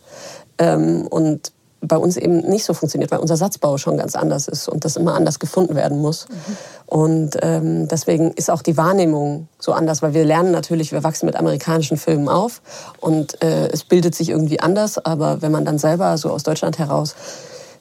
Ähm, 0.58 1.08
und 1.08 1.52
bei 1.88 1.98
uns 1.98 2.18
eben 2.18 2.40
nicht 2.40 2.66
so 2.66 2.74
funktioniert, 2.74 3.12
weil 3.12 3.20
unser 3.20 3.38
Satzbau 3.38 3.78
schon 3.78 3.98
ganz 3.98 4.16
anders 4.16 4.48
ist 4.48 4.68
und 4.68 4.86
das 4.86 4.96
immer 4.96 5.14
anders 5.14 5.40
gefunden 5.40 5.76
werden 5.76 6.02
muss. 6.02 6.28
Mhm. 6.30 6.58
Und 6.88 7.38
ähm, 7.42 7.88
deswegen 7.88 8.32
ist 8.32 8.50
auch 8.50 8.62
die 8.62 8.78
Wahrnehmung 8.78 9.48
so 9.60 9.72
anders, 9.74 10.02
weil 10.02 10.14
wir 10.14 10.26
lernen 10.26 10.52
natürlich, 10.52 10.92
wir 10.92 11.04
wachsen 11.04 11.26
mit 11.26 11.36
amerikanischen 11.36 11.98
Filmen 11.98 12.30
auf 12.30 12.62
und 13.00 13.42
äh, 13.44 13.68
es 13.68 13.84
bildet 13.84 14.16
sich 14.16 14.30
irgendwie 14.30 14.60
anders, 14.60 14.98
aber 14.98 15.42
wenn 15.42 15.52
man 15.52 15.66
dann 15.66 15.78
selber 15.78 16.18
so 16.18 16.32
aus 16.32 16.44
Deutschland 16.44 16.80
heraus 16.80 17.16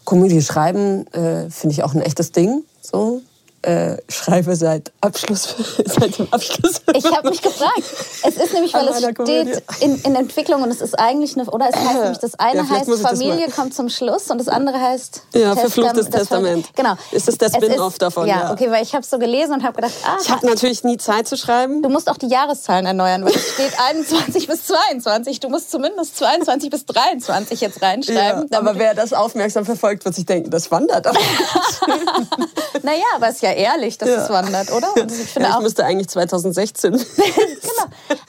Komödie 0.05 0.43
schreiben, 0.43 1.07
äh, 1.13 1.49
finde 1.51 1.73
ich 1.73 1.83
auch 1.83 1.95
ein 1.95 2.03
echtes 2.03 2.33
Ding. 2.33 2.63
So, 2.83 3.23
äh, 3.65 3.97
schreibe 4.09 4.57
seit 4.57 4.93
Abschluss, 5.01 5.55
seit 5.85 6.19
dem 6.19 6.29
Abschluss. 6.31 6.83
Ich 6.95 7.05
habe 7.05 7.31
mich 7.31 7.41
gefragt. 7.41 7.83
Es 8.23 8.37
ist 8.37 8.53
nämlich, 8.53 8.75
weil 8.75 8.89
es 8.89 8.99
steht 8.99 9.63
in, 9.81 9.97
in, 10.03 10.15
Entwicklung 10.15 10.63
und 10.63 10.71
es 10.71 10.81
ist 10.81 10.99
eigentlich 10.99 11.37
eine, 11.37 11.51
oder 11.51 11.69
es 11.71 11.77
heißt 11.77 12.01
nämlich, 12.01 12.19
das 12.19 12.39
eine 12.39 12.63
ja, 12.63 12.69
heißt 12.69 12.91
Familie 13.01 13.49
kommt 13.49 13.75
zum 13.75 13.89
Schluss 13.89 14.31
und 14.31 14.39
das 14.39 14.49
andere 14.49 14.81
heißt 14.81 15.23
ja 15.35 15.57
verfluchtes 15.57 16.11
Testament. 16.11 16.69
Genau. 16.75 16.95
Ist 17.11 17.29
das 17.29 17.39
der 17.39 17.49
Spin-off 17.49 17.99
davon? 17.99 18.27
Ja, 18.27 18.35
ja, 18.35 18.53
okay, 18.53 18.71
weil 18.71 18.83
ich 18.83 18.95
habe 18.95 19.05
so 19.05 19.19
gelesen 19.19 19.55
und 19.55 19.63
habe 19.63 19.77
gedacht, 19.77 19.95
ah, 20.05 20.17
ich 20.21 20.31
habe 20.31 20.47
natürlich 20.47 20.85
nie 20.85 20.99
Zeit 20.99 21.27
zu 21.27 21.37
schreiben. 21.37 21.83
Du 21.83 21.89
musst 21.89 22.11
auch 22.11 22.19
die 22.19 22.29
Jahreszahlen 22.29 22.87
erneuern, 22.87 23.25
weil 23.25 23.35
es 23.35 23.53
steht 23.55 23.73
21 23.89 24.47
bis 24.47 24.67
22. 24.67 25.41
Du 25.41 25.49
musst 25.49 25.71
zumindest 25.71 26.17
22 26.19 26.71
bis 26.71 26.87
23 26.87 27.61
jetzt 27.61 27.83
reinschreiben. 27.83 28.49
Ja, 28.51 28.59
aber 28.59 28.79
wer 28.79 28.95
das 28.95 29.13
aufmerksam 29.13 29.65
verfolgt, 29.65 30.05
wird 30.05 30.15
sich 30.15 30.27
denken, 30.27 30.51
das 30.51 30.71
wandert. 30.71 31.07
naja, 32.83 33.05
aber 33.15 33.29
es 33.29 33.37
ist 33.37 33.43
ja 33.43 33.54
ehrlich, 33.55 33.99
dass 33.99 34.09
ja. 34.09 34.23
es 34.23 34.31
wandert, 34.31 34.73
oder? 34.73 34.89
Und 34.97 35.11
ich 35.13 35.31
finde 35.31 35.49
ja, 35.49 35.57
ich 35.57 35.63
müsste 35.63 35.85
eigentlich 35.85 36.09
2016. 36.09 36.93
genau. 36.93 37.05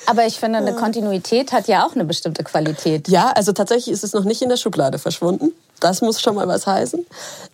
Aber 0.05 0.25
ich 0.25 0.39
finde, 0.39 0.59
eine 0.59 0.73
Kontinuität 0.73 1.51
hat 1.51 1.67
ja 1.67 1.85
auch 1.85 1.95
eine 1.95 2.05
bestimmte 2.05 2.43
Qualität. 2.43 3.07
Ja, 3.07 3.31
also 3.31 3.51
tatsächlich 3.51 3.93
ist 3.93 4.03
es 4.03 4.13
noch 4.13 4.23
nicht 4.23 4.41
in 4.41 4.49
der 4.49 4.57
Schublade 4.57 4.99
verschwunden. 4.99 5.51
Das 5.79 6.01
muss 6.01 6.21
schon 6.21 6.35
mal 6.35 6.47
was 6.47 6.65
heißen. 6.67 7.05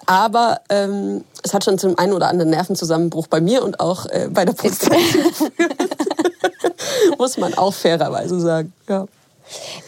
Aber 0.06 0.62
ähm, 0.70 1.24
es 1.44 1.54
hat 1.54 1.64
schon 1.64 1.78
zum 1.78 1.98
einen 1.98 2.14
oder 2.14 2.28
anderen 2.28 2.52
Nervenzusammenbruch 2.52 3.28
bei 3.28 3.42
mir 3.42 3.64
und 3.64 3.80
auch 3.80 4.06
äh, 4.08 4.28
bei 4.30 4.46
der 4.46 4.54
geführt. 4.56 4.92
muss 7.18 7.38
man 7.38 7.54
auch 7.56 7.74
fairerweise 7.74 8.40
sagen. 8.40 8.74
Ja. 8.88 9.06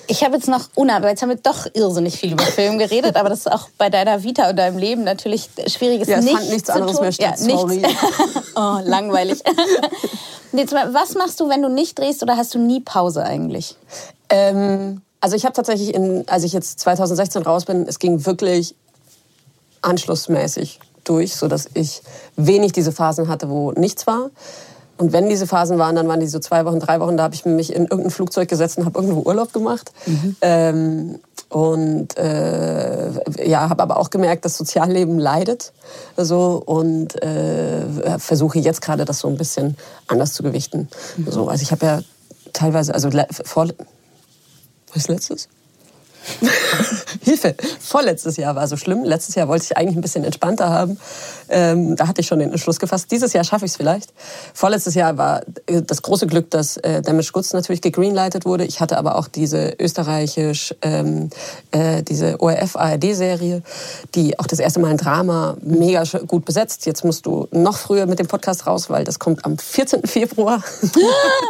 Ich 0.07 0.23
habe 0.23 0.35
jetzt 0.35 0.47
noch, 0.47 0.69
Una, 0.75 1.01
jetzt 1.07 1.21
haben 1.21 1.29
wir 1.29 1.37
doch 1.37 1.67
irrsinnig 1.73 2.17
viel 2.17 2.33
über 2.33 2.43
Film 2.43 2.77
geredet, 2.77 3.15
aber 3.15 3.29
das 3.29 3.39
ist 3.39 3.51
auch 3.51 3.69
bei 3.77 3.89
deiner 3.89 4.23
Vita 4.23 4.49
und 4.49 4.57
deinem 4.57 4.77
Leben 4.77 5.03
natürlich 5.03 5.49
schwierig. 5.67 6.01
Ist 6.01 6.07
ja, 6.09 6.17
es 6.17 6.29
fand 6.29 6.49
nichts 6.49 6.69
anderes 6.69 6.99
mehr 6.99 7.11
statt, 7.11 7.39
ja, 7.39 7.57
sorry. 7.57 7.81
oh, 8.55 8.79
langweilig. 8.83 9.41
jetzt 10.51 10.73
mal, 10.73 10.93
was 10.93 11.15
machst 11.15 11.39
du, 11.39 11.49
wenn 11.49 11.61
du 11.61 11.69
nicht 11.69 11.97
drehst 11.97 12.21
oder 12.21 12.37
hast 12.37 12.53
du 12.53 12.59
nie 12.59 12.81
Pause 12.81 13.23
eigentlich? 13.23 13.75
Ähm, 14.29 15.01
also 15.21 15.35
ich 15.35 15.45
habe 15.45 15.53
tatsächlich, 15.53 15.93
in, 15.93 16.27
als 16.27 16.43
ich 16.43 16.53
jetzt 16.53 16.79
2016 16.81 17.43
raus 17.43 17.65
bin, 17.65 17.87
es 17.87 17.99
ging 17.99 18.25
wirklich 18.25 18.75
anschlussmäßig 19.81 20.79
durch, 21.03 21.35
sodass 21.35 21.69
ich 21.73 22.01
wenig 22.35 22.71
diese 22.71 22.91
Phasen 22.91 23.27
hatte, 23.27 23.49
wo 23.49 23.71
nichts 23.71 24.07
war. 24.07 24.29
Und 24.97 25.11
wenn 25.11 25.27
diese 25.27 25.47
Phasen 25.47 25.79
waren, 25.79 25.95
dann 25.95 26.07
waren 26.07 26.19
die 26.19 26.27
so 26.27 26.39
zwei 26.39 26.65
Wochen, 26.65 26.79
drei 26.79 26.99
Wochen, 26.99 27.17
da 27.17 27.23
habe 27.23 27.35
ich 27.35 27.45
mich 27.45 27.73
in 27.73 27.83
irgendein 27.83 28.11
Flugzeug 28.11 28.47
gesetzt 28.47 28.77
und 28.77 28.85
habe 28.85 28.99
irgendwo 28.99 29.27
Urlaub 29.27 29.51
gemacht. 29.51 29.91
Mhm. 30.05 30.35
Ähm, 30.41 31.19
und 31.49 32.17
äh, 32.17 33.11
ja, 33.47 33.69
habe 33.69 33.83
aber 33.83 33.97
auch 33.97 34.09
gemerkt, 34.09 34.45
das 34.45 34.57
Sozialleben 34.57 35.19
leidet. 35.19 35.73
So, 36.17 36.61
und 36.65 37.21
äh, 37.21 38.17
versuche 38.19 38.59
jetzt 38.59 38.81
gerade 38.81 39.05
das 39.05 39.19
so 39.19 39.27
ein 39.27 39.37
bisschen 39.37 39.77
anders 40.07 40.33
zu 40.33 40.43
gewichten. 40.43 40.89
Mhm. 41.17 41.31
So, 41.31 41.47
also 41.47 41.61
ich 41.61 41.71
habe 41.71 41.85
ja 41.85 41.99
teilweise, 42.53 42.93
also 42.93 43.09
vor, 43.43 43.67
was 44.93 45.07
letztes? 45.07 45.47
Hilfe! 47.21 47.55
Vorletztes 47.79 48.37
Jahr 48.37 48.55
war 48.55 48.67
so 48.67 48.77
schlimm. 48.77 49.03
Letztes 49.03 49.35
Jahr 49.35 49.47
wollte 49.47 49.65
ich 49.65 49.77
eigentlich 49.77 49.95
ein 49.95 50.01
bisschen 50.01 50.23
entspannter 50.23 50.69
haben. 50.69 50.97
Ähm, 51.49 51.95
da 51.95 52.07
hatte 52.07 52.21
ich 52.21 52.27
schon 52.27 52.39
den 52.39 52.51
Entschluss 52.51 52.79
gefasst. 52.79 53.11
Dieses 53.11 53.33
Jahr 53.33 53.43
schaffe 53.43 53.65
ich 53.65 53.71
es 53.71 53.77
vielleicht. 53.77 54.13
Vorletztes 54.53 54.95
Jahr 54.95 55.17
war 55.17 55.41
äh, 55.67 55.81
das 55.81 56.01
große 56.01 56.27
Glück, 56.27 56.49
dass 56.51 56.77
äh, 56.77 57.01
Damage 57.01 57.31
Goods 57.33 57.53
natürlich 57.53 57.81
gegreenlightet 57.81 58.45
wurde. 58.45 58.65
Ich 58.65 58.79
hatte 58.79 58.97
aber 58.97 59.15
auch 59.15 59.27
diese 59.27 59.75
österreichisch, 59.79 60.73
ähm, 60.81 61.29
äh, 61.71 62.03
diese 62.03 62.39
ORF-ARD-Serie, 62.41 63.61
die 64.15 64.39
auch 64.39 64.47
das 64.47 64.59
erste 64.59 64.79
Mal 64.79 64.91
ein 64.91 64.97
Drama 64.97 65.57
mega 65.61 66.03
gut 66.27 66.45
besetzt. 66.45 66.85
Jetzt 66.85 67.03
musst 67.03 67.25
du 67.25 67.47
noch 67.51 67.77
früher 67.77 68.05
mit 68.05 68.19
dem 68.19 68.27
Podcast 68.27 68.65
raus, 68.67 68.89
weil 68.89 69.03
das 69.03 69.19
kommt 69.19 69.45
am 69.45 69.57
14. 69.57 70.03
Februar. 70.07 70.63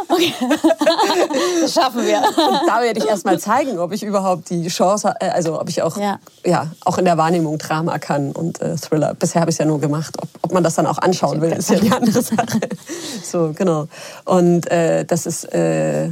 okay. 0.08 0.34
das 1.60 1.72
schaffen 1.72 2.04
wir. 2.06 2.18
Und 2.18 2.68
da 2.68 2.82
werde 2.82 2.98
ich 2.98 3.06
erst 3.06 3.24
mal 3.24 3.38
zeigen, 3.38 3.78
ob 3.78 3.92
ich 3.92 4.02
überhaupt 4.02 4.50
die 4.50 4.63
Chance, 4.68 5.14
äh, 5.20 5.28
also 5.28 5.60
ob 5.60 5.68
ich 5.68 5.82
auch, 5.82 5.96
ja. 5.96 6.18
ja 6.44 6.70
auch 6.84 6.98
in 6.98 7.04
der 7.04 7.18
Wahrnehmung 7.18 7.58
Drama 7.58 7.98
kann 7.98 8.32
und 8.32 8.60
äh, 8.60 8.76
Thriller. 8.76 9.14
Bisher 9.14 9.40
habe 9.40 9.50
ich 9.50 9.54
es 9.54 9.58
ja 9.58 9.64
nur 9.64 9.80
gemacht. 9.80 10.16
Ob, 10.20 10.28
ob 10.42 10.52
man 10.52 10.62
das 10.62 10.74
dann 10.74 10.86
auch 10.86 10.98
anschauen 10.98 11.40
will, 11.40 11.52
ist 11.52 11.70
ja 11.70 11.78
die 11.78 11.92
andere 11.92 12.22
Sache. 12.22 12.60
so, 13.22 13.52
genau. 13.54 13.86
Und 14.24 14.70
äh, 14.70 15.04
das 15.04 15.26
ist... 15.26 15.44
Äh, 15.52 16.10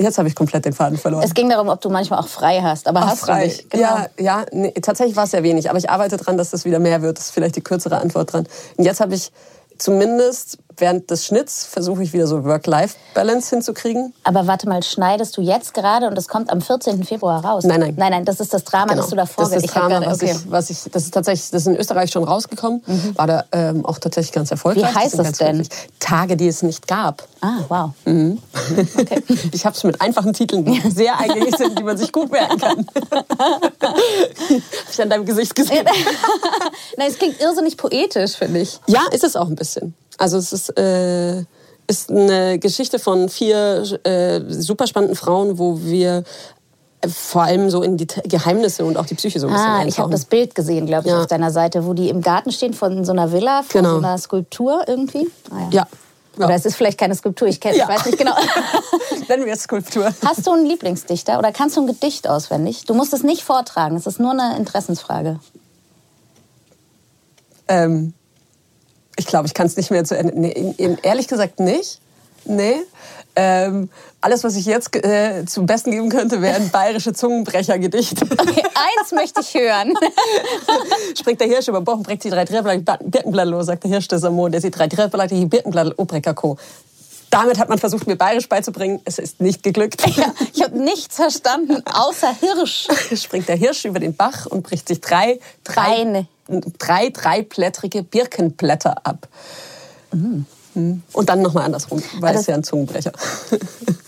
Jetzt 0.00 0.16
habe 0.16 0.28
ich 0.28 0.34
komplett 0.34 0.64
den 0.64 0.72
Faden 0.72 0.96
verloren. 0.96 1.22
Es 1.22 1.34
ging 1.34 1.50
darum, 1.50 1.68
ob 1.68 1.80
du 1.82 1.90
manchmal 1.90 2.20
auch 2.20 2.28
frei 2.28 2.62
hast, 2.62 2.88
aber 2.88 3.00
Ach, 3.00 3.08
hast 3.08 3.20
frei. 3.20 3.40
du 3.40 3.46
nicht. 3.48 3.70
Genau. 3.70 3.82
Ja, 3.84 4.06
ja 4.18 4.46
nee, 4.50 4.72
tatsächlich 4.80 5.14
war 5.14 5.24
es 5.24 5.32
sehr 5.32 5.42
wenig, 5.42 5.68
aber 5.68 5.78
ich 5.78 5.90
arbeite 5.90 6.16
daran, 6.16 6.38
dass 6.38 6.48
das 6.48 6.64
wieder 6.64 6.78
mehr 6.78 7.02
wird. 7.02 7.18
Das 7.18 7.26
ist 7.26 7.30
vielleicht 7.32 7.56
die 7.56 7.60
kürzere 7.60 7.98
Antwort 7.98 8.32
dran. 8.32 8.46
Und 8.78 8.84
jetzt 8.84 9.00
habe 9.00 9.14
ich 9.14 9.30
zumindest 9.76 10.58
während 10.80 11.10
des 11.10 11.26
Schnitts 11.26 11.66
versuche 11.66 12.02
ich 12.02 12.12
wieder 12.12 12.26
so 12.26 12.44
Work-Life-Balance 12.44 13.50
hinzukriegen. 13.50 14.14
Aber 14.24 14.46
warte 14.46 14.68
mal, 14.68 14.82
schneidest 14.82 15.36
du 15.36 15.42
jetzt 15.42 15.74
gerade 15.74 16.08
und 16.08 16.16
es 16.16 16.28
kommt 16.28 16.50
am 16.50 16.60
14. 16.60 17.04
Februar 17.04 17.44
raus? 17.44 17.64
Nein, 17.64 17.80
nein. 17.80 17.94
Nein, 17.96 18.10
nein, 18.10 18.24
das 18.24 18.40
ist 18.40 18.52
das 18.54 18.64
Drama, 18.64 18.86
genau. 18.86 19.02
das 19.02 19.10
du 19.10 19.16
davor 19.16 19.44
Das 19.44 19.54
ist 19.54 19.64
das 19.66 19.72
Drama, 19.72 20.04
was, 20.04 20.22
okay. 20.22 20.36
ich, 20.36 20.50
was 20.50 20.70
ich, 20.70 20.82
das 20.90 21.04
ist 21.04 21.14
tatsächlich, 21.14 21.50
das 21.50 21.62
ist 21.62 21.66
in 21.68 21.76
Österreich 21.76 22.10
schon 22.10 22.24
rausgekommen, 22.24 22.82
mhm. 22.86 23.16
war 23.16 23.26
da 23.26 23.44
ähm, 23.52 23.84
auch 23.84 23.98
tatsächlich 23.98 24.32
ganz 24.32 24.50
erfolgreich. 24.50 24.92
Wie 24.92 24.98
heißt 24.98 25.18
das, 25.18 25.32
denn? 25.32 25.58
Wirklich 25.58 25.88
Tage, 25.98 26.36
die 26.36 26.48
es 26.48 26.62
nicht 26.62 26.86
gab. 26.86 27.24
Ah, 27.40 27.60
wow. 27.68 27.90
Mhm. 28.04 28.38
Okay. 28.98 29.22
ich 29.52 29.64
habe 29.64 29.76
es 29.76 29.84
mit 29.84 30.00
einfachen 30.00 30.32
Titeln, 30.32 30.64
die 30.64 30.80
sehr 30.90 31.18
eingängig 31.18 31.56
sind, 31.56 31.78
die 31.78 31.82
man 31.82 31.96
sich 31.96 32.12
gut 32.12 32.30
merken 32.30 32.58
kann. 32.58 32.86
habe 33.82 34.00
ich 34.92 35.02
an 35.02 35.10
deinem 35.10 35.24
Gesicht 35.24 35.54
gesehen. 35.54 35.86
nein, 36.96 37.08
es 37.08 37.18
klingt 37.18 37.40
irrsinnig 37.40 37.76
poetisch, 37.76 38.32
finde 38.32 38.60
ich. 38.60 38.80
Ja, 38.86 39.02
ist 39.10 39.24
es 39.24 39.36
auch 39.36 39.48
ein 39.48 39.56
bisschen. 39.56 39.94
Also 40.20 40.36
es 40.36 40.52
ist, 40.52 40.78
äh, 40.78 41.44
ist 41.86 42.10
eine 42.10 42.58
Geschichte 42.58 42.98
von 42.98 43.30
vier 43.30 43.82
äh, 44.04 44.42
super 44.48 44.86
spannenden 44.86 45.16
Frauen, 45.16 45.58
wo 45.58 45.80
wir 45.80 46.24
vor 47.08 47.44
allem 47.44 47.70
so 47.70 47.82
in 47.82 47.96
die 47.96 48.06
Geheimnisse 48.06 48.84
und 48.84 48.98
auch 48.98 49.06
die 49.06 49.14
Psyche 49.14 49.40
so 49.40 49.46
ein 49.46 49.54
bisschen 49.54 49.66
ah, 49.66 49.84
Ich 49.86 49.98
habe 49.98 50.10
das 50.10 50.26
Bild 50.26 50.54
gesehen, 50.54 50.84
glaube 50.84 51.08
ich, 51.08 51.14
ja. 51.14 51.20
auf 51.20 51.26
deiner 51.26 51.50
Seite, 51.50 51.86
wo 51.86 51.94
die 51.94 52.10
im 52.10 52.20
Garten 52.20 52.52
stehen 52.52 52.74
von 52.74 53.02
so 53.06 53.12
einer 53.12 53.32
Villa, 53.32 53.62
von 53.62 53.80
genau. 53.80 53.92
so 53.92 53.98
einer 53.98 54.18
Skulptur 54.18 54.84
irgendwie. 54.86 55.26
Ah, 55.50 55.68
ja. 55.70 55.86
ja. 56.36 56.44
Oder 56.44 56.54
es 56.54 56.66
ist 56.66 56.76
vielleicht 56.76 56.98
keine 56.98 57.14
Skulptur, 57.14 57.48
ich, 57.48 57.58
kenn, 57.58 57.74
ja. 57.74 57.84
ich 57.84 57.88
weiß 57.88 58.04
nicht 58.04 58.18
genau. 58.18 58.34
Nennen 59.28 59.46
wir 59.46 59.54
es 59.54 59.62
Skulptur. 59.62 60.12
Hast 60.22 60.46
du 60.46 60.52
einen 60.52 60.66
Lieblingsdichter 60.66 61.38
oder 61.38 61.50
kannst 61.50 61.78
du 61.78 61.80
ein 61.80 61.86
Gedicht 61.86 62.28
auswendig? 62.28 62.84
Du 62.84 62.92
musst 62.92 63.14
es 63.14 63.22
nicht 63.22 63.42
vortragen, 63.42 63.96
es 63.96 64.06
ist 64.06 64.20
nur 64.20 64.32
eine 64.32 64.58
Interessensfrage. 64.58 65.40
Ähm, 67.68 68.12
ich 69.20 69.26
glaube, 69.26 69.46
ich 69.46 69.54
kann 69.54 69.66
es 69.66 69.76
nicht 69.76 69.90
mehr 69.90 70.04
zu 70.04 70.16
Ende. 70.16 70.38
Nee, 70.38 70.74
ehrlich 71.02 71.28
gesagt 71.28 71.60
nicht. 71.60 72.00
Nee. 72.44 72.76
Ähm, 73.36 73.90
alles, 74.22 74.42
was 74.44 74.56
ich 74.56 74.66
jetzt 74.66 74.94
äh, 74.96 75.44
zum 75.46 75.66
Besten 75.66 75.90
geben 75.92 76.08
könnte, 76.08 76.42
wären 76.42 76.70
bayerische 76.70 77.12
Zungenbrechergedichte. 77.12 78.26
Okay, 78.40 78.62
eins 78.62 79.12
möchte 79.12 79.40
ich 79.42 79.54
hören. 79.54 79.94
Springt 81.18 81.40
der 81.40 81.46
Hirsch 81.46 81.68
über 81.68 81.80
Bochen, 81.82 82.02
bringt 82.02 82.22
sie 82.22 82.30
drei 82.30 82.44
Birkenblätter 82.44 83.44
los, 83.44 83.66
sagt 83.66 83.84
der 83.84 83.90
Hirsch 83.90 84.08
des 84.08 84.24
Amor, 84.24 84.50
der 84.50 84.60
sie 84.60 84.70
drei 84.70 84.88
Birkenblätter, 84.88 85.34
die 85.34 85.46
Birkenblätter, 85.46 85.92
Obrekako. 85.96 86.56
Damit 87.30 87.58
hat 87.58 87.68
man 87.68 87.78
versucht, 87.78 88.08
mir 88.08 88.16
bayerisch 88.16 88.48
beizubringen. 88.48 89.00
Es 89.04 89.18
ist 89.18 89.40
nicht 89.40 89.62
geglückt. 89.62 90.04
Ja, 90.16 90.32
ich 90.52 90.62
habe 90.62 90.78
nichts 90.78 91.14
verstanden, 91.14 91.82
außer 91.86 92.34
Hirsch. 92.40 92.88
Springt 93.14 93.48
der 93.48 93.56
Hirsch 93.56 93.84
über 93.84 94.00
den 94.00 94.16
Bach 94.16 94.46
und 94.46 94.64
bricht 94.64 94.88
sich 94.88 95.00
drei, 95.00 95.38
drei, 95.62 96.26
drei 96.78 97.10
dreiblättrige 97.10 98.02
Birkenblätter 98.02 99.06
ab. 99.06 99.28
Mhm. 100.12 100.46
Und 101.12 101.28
dann 101.28 101.42
nochmal 101.42 101.64
andersrum, 101.64 102.02
weil 102.18 102.36
es 102.36 102.46
ja 102.46 102.54
ein 102.54 102.64
Zungenbrecher. 102.64 103.12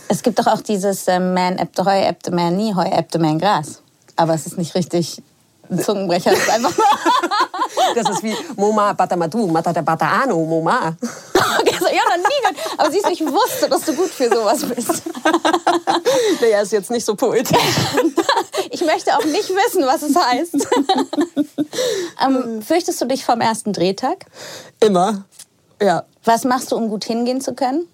Es 0.09 0.23
gibt 0.23 0.39
doch 0.39 0.47
auch 0.47 0.61
dieses 0.61 1.09
äh, 1.09 1.19
Man 1.19 1.57
ebte 1.57 1.87
Heu, 1.87 1.99
ebte 1.99 2.33
Man 2.33 2.55
nie, 2.55 2.75
Heu, 2.75 2.85
ebte 2.85 3.19
Man 3.19 3.39
Gras. 3.39 3.81
Aber 4.15 4.35
es 4.35 4.45
ist 4.45 4.59
nicht 4.59 4.75
richtig 4.75 5.23
ein 5.71 5.79
Zungenbrecher. 5.79 6.33
Das 6.33 6.41
ist 6.41 6.51
einfach 6.51 6.75
Das 7.95 8.11
ist 8.11 8.23
wie 8.23 8.37
Moma 8.57 8.93
Batamatu, 8.93 9.47
Mata 9.47 9.73
der 9.73 9.83
Bataano, 9.83 10.37
Moma. 10.45 10.97
Okay, 11.61 11.77
so, 11.79 11.87
ja, 11.87 12.03
noch 12.17 12.31
gehört. 12.53 12.79
Aber 12.79 12.91
siehst 12.91 13.07
du, 13.07 13.11
ich 13.11 13.21
wusste, 13.21 13.69
dass 13.69 13.83
du 13.83 13.95
gut 13.95 14.11
für 14.11 14.29
sowas 14.29 14.65
bist. 14.65 15.03
Naja, 16.41 16.61
ist 16.61 16.73
jetzt 16.73 16.91
nicht 16.91 17.05
so 17.05 17.15
poetisch. 17.15 17.57
Ich 18.71 18.81
möchte 18.85 19.17
auch 19.17 19.25
nicht 19.25 19.51
wissen, 19.51 19.85
was 19.87 20.03
es 20.03 20.17
heißt. 20.17 20.55
ähm, 22.25 22.62
fürchtest 22.62 23.01
du 23.01 23.07
dich 23.07 23.25
vom 23.25 23.41
ersten 23.41 23.73
Drehtag? 23.73 24.27
Immer, 24.81 25.25
ja. 25.81 26.05
Was 26.25 26.45
machst 26.45 26.73
du, 26.73 26.77
um 26.77 26.88
gut 26.88 27.05
hingehen 27.05 27.41
zu 27.41 27.55
können? 27.55 27.87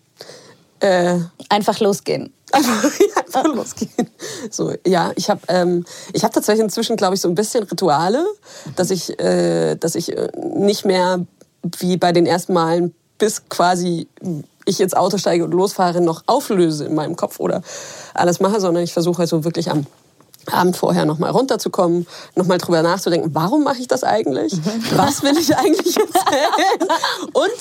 Äh, 0.80 1.18
Einfach 1.48 1.80
losgehen. 1.80 2.32
Einfach, 2.52 3.44
losgehen. 3.44 4.10
So, 4.50 4.74
ja, 4.86 5.12
ich 5.16 5.30
habe 5.30 5.40
ähm, 5.48 5.84
ich 6.12 6.24
hab 6.24 6.32
tatsächlich 6.32 6.64
inzwischen, 6.64 6.96
glaube 6.96 7.14
ich, 7.14 7.20
so 7.20 7.28
ein 7.28 7.34
bisschen 7.34 7.64
Rituale, 7.64 8.24
dass 8.76 8.90
ich, 8.90 9.18
äh, 9.20 9.74
dass 9.76 9.94
ich 9.94 10.16
äh, 10.16 10.28
nicht 10.36 10.84
mehr 10.84 11.26
wie 11.78 11.96
bei 11.96 12.12
den 12.12 12.26
ersten 12.26 12.52
Malen 12.52 12.94
bis 13.18 13.48
quasi 13.48 14.08
ich 14.64 14.80
ins 14.80 14.94
Auto 14.94 15.18
steige 15.18 15.44
und 15.44 15.52
losfahre, 15.52 16.00
noch 16.00 16.22
auflöse 16.26 16.84
in 16.84 16.94
meinem 16.94 17.16
Kopf 17.16 17.40
oder 17.40 17.62
alles 18.14 18.40
mache, 18.40 18.60
sondern 18.60 18.84
ich 18.84 18.92
versuche 18.92 19.22
also 19.22 19.44
wirklich 19.44 19.70
am 19.70 19.86
Abend 20.50 20.76
vorher 20.76 21.04
nochmal 21.04 21.30
runterzukommen, 21.30 22.06
nochmal 22.34 22.58
drüber 22.58 22.82
nachzudenken, 22.82 23.34
warum 23.34 23.64
mache 23.64 23.78
ich 23.78 23.88
das 23.88 24.04
eigentlich? 24.04 24.54
Was 24.94 25.22
will 25.22 25.36
ich 25.36 25.56
eigentlich 25.56 25.96
erzählen? 25.96 26.88
Und 27.32 27.52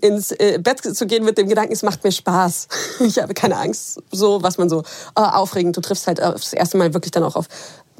ins 0.00 0.30
äh, 0.32 0.60
Bett 0.62 0.80
zu 0.80 1.06
gehen 1.06 1.24
mit 1.24 1.36
dem 1.36 1.48
Gedanken, 1.48 1.72
es 1.72 1.82
macht 1.82 2.04
mir 2.04 2.12
Spaß. 2.12 2.68
Ich 3.00 3.18
habe 3.18 3.34
keine 3.34 3.56
Angst, 3.56 4.00
so 4.12 4.40
was 4.42 4.56
man 4.56 4.68
so 4.68 4.84
oh, 5.16 5.20
aufregend. 5.20 5.76
Du 5.76 5.80
triffst 5.80 6.06
halt 6.06 6.20
das 6.20 6.52
erste 6.52 6.76
Mal 6.76 6.94
wirklich 6.94 7.10
dann 7.10 7.24
auch 7.24 7.34
auf 7.34 7.48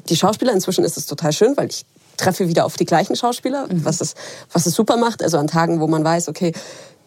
die 0.09 0.15
Schauspieler. 0.15 0.53
Inzwischen 0.53 0.83
ist 0.83 0.97
es 0.97 1.05
total 1.05 1.31
schön, 1.31 1.55
weil 1.57 1.69
ich 1.69 1.85
treffe 2.17 2.47
wieder 2.47 2.65
auf 2.65 2.75
die 2.75 2.85
gleichen 2.85 3.15
Schauspieler, 3.15 3.67
mhm. 3.67 3.85
was 3.85 4.01
es 4.01 4.15
was 4.51 4.65
es 4.65 4.73
super 4.73 4.97
macht. 4.97 5.23
Also 5.23 5.37
an 5.37 5.47
Tagen, 5.47 5.79
wo 5.79 5.87
man 5.87 6.03
weiß, 6.03 6.27
okay, 6.29 6.53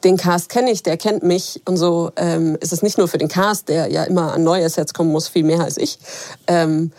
den 0.05 0.17
Cast 0.17 0.49
kenne 0.49 0.71
ich, 0.71 0.83
der 0.83 0.97
kennt 0.97 1.23
mich 1.23 1.63
und 1.65 1.77
so 1.77 2.11
ähm, 2.17 2.57
ist 2.61 2.73
es 2.73 2.83
nicht 2.83 2.99
nur 2.99 3.09
für 3.09 3.19
den 3.19 3.29
Cast, 3.29 3.69
der 3.69 3.89
ja 3.89 4.05
immer 4.05 4.33
an 4.33 4.43
neue 4.43 4.69
Sets 4.69 4.95
kommen 4.95 5.13
muss, 5.13 5.29
viel 5.29 5.45
mehr 5.45 5.61
als 5.61 5.77
ich. 5.77 5.99
Ähm, 6.47 6.93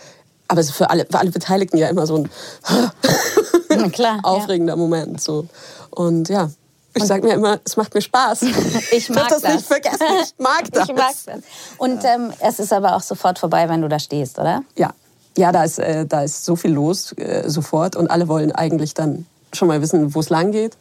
aber 0.47 0.61
es 0.61 0.67
ist 0.67 0.75
für 0.75 0.89
alle, 0.89 1.05
für 1.09 1.19
alle 1.19 1.31
Beteiligten 1.31 1.77
ja 1.77 1.87
immer 1.87 2.05
so 2.05 2.17
ein 2.17 3.91
klar, 3.91 4.19
aufregender 4.23 4.73
ja. 4.73 4.77
Moment. 4.77 5.21
So. 5.21 5.47
Und 5.89 6.29
ja, 6.29 6.49
ich 6.95 7.03
sage 7.05 7.25
mir 7.25 7.33
immer, 7.33 7.59
es 7.65 7.75
macht 7.75 7.93
mir 7.93 8.01
Spaß. 8.01 8.41
Ich 8.91 9.09
mag 9.09 9.29
das. 9.29 9.41
das 9.41 9.55
nicht 9.55 9.65
vergessen. 9.65 10.05
Ich 10.23 10.33
mag 10.37 10.71
das. 10.71 10.89
Ich 10.89 10.95
mag 10.95 11.13
das. 11.25 11.43
Und 11.77 12.03
ähm, 12.03 12.31
es 12.39 12.59
ist 12.59 12.71
aber 12.71 12.95
auch 12.95 13.01
sofort 13.01 13.39
vorbei, 13.39 13.67
wenn 13.69 13.81
du 13.81 13.89
da 13.89 13.99
stehst, 13.99 14.37
oder? 14.37 14.63
Ja. 14.77 14.93
Ja, 15.38 15.52
da 15.52 15.63
ist, 15.63 15.80
äh, 15.80 16.06
da 16.06 16.24
ist 16.24 16.46
so 16.46 16.56
viel 16.56 16.72
los 16.72 17.13
äh, 17.13 17.50
sofort 17.50 17.96
und 17.96 18.10
alle 18.10 18.28
wollen 18.28 18.52
eigentlich 18.52 18.93
dann 18.93 19.26
schon 19.52 19.67
mal 19.67 19.82
wissen, 19.82 20.13
wo 20.13 20.19
es 20.19 20.30
lang 20.30 20.52
geht. 20.52 20.78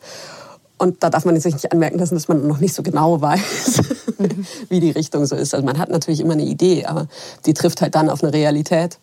Und 0.78 1.02
da 1.02 1.10
darf 1.10 1.24
man 1.24 1.38
sich 1.38 1.54
nicht 1.54 1.70
anmerken 1.70 1.98
lassen, 1.98 2.16
dass 2.16 2.28
man 2.28 2.46
noch 2.46 2.58
nicht 2.58 2.74
so 2.74 2.82
genau 2.82 3.20
weiß, 3.20 3.82
mhm. 4.18 4.46
wie 4.68 4.80
die 4.80 4.90
Richtung 4.90 5.24
so 5.26 5.36
ist. 5.36 5.54
Also 5.54 5.64
man 5.64 5.78
hat 5.78 5.90
natürlich 5.90 6.20
immer 6.20 6.32
eine 6.32 6.44
Idee, 6.44 6.86
aber 6.86 7.06
die 7.46 7.54
trifft 7.54 7.80
halt 7.82 7.94
dann 7.94 8.10
auf 8.10 8.22
eine 8.22 8.32
Realität. 8.32 8.98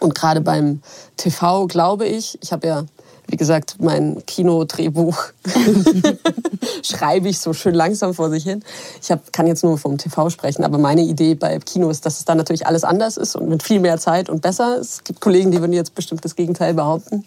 Und 0.00 0.14
gerade 0.14 0.40
beim 0.40 0.80
TV 1.16 1.66
glaube 1.66 2.06
ich, 2.06 2.38
ich 2.42 2.52
habe 2.52 2.66
ja 2.66 2.84
wie 3.28 3.36
gesagt, 3.36 3.76
mein 3.80 4.22
Kinodrehbuch 4.26 5.16
schreibe 6.82 7.28
ich 7.28 7.38
so 7.38 7.52
schön 7.52 7.74
langsam 7.74 8.14
vor 8.14 8.30
sich 8.30 8.44
hin. 8.44 8.62
Ich 9.00 9.10
hab, 9.10 9.32
kann 9.32 9.46
jetzt 9.46 9.64
nur 9.64 9.78
vom 9.78 9.96
TV 9.98 10.28
sprechen, 10.30 10.64
aber 10.64 10.78
meine 10.78 11.02
Idee 11.02 11.34
bei 11.34 11.58
Kino 11.58 11.88
ist, 11.88 12.04
dass 12.04 12.18
es 12.18 12.24
dann 12.24 12.36
natürlich 12.36 12.66
alles 12.66 12.84
anders 12.84 13.16
ist 13.16 13.36
und 13.36 13.48
mit 13.48 13.62
viel 13.62 13.80
mehr 13.80 13.98
Zeit 13.98 14.28
und 14.28 14.42
besser. 14.42 14.78
Es 14.78 15.04
gibt 15.04 15.20
Kollegen, 15.20 15.50
die 15.50 15.60
würden 15.60 15.72
jetzt 15.72 15.94
bestimmt 15.94 16.24
das 16.24 16.36
Gegenteil 16.36 16.74
behaupten. 16.74 17.24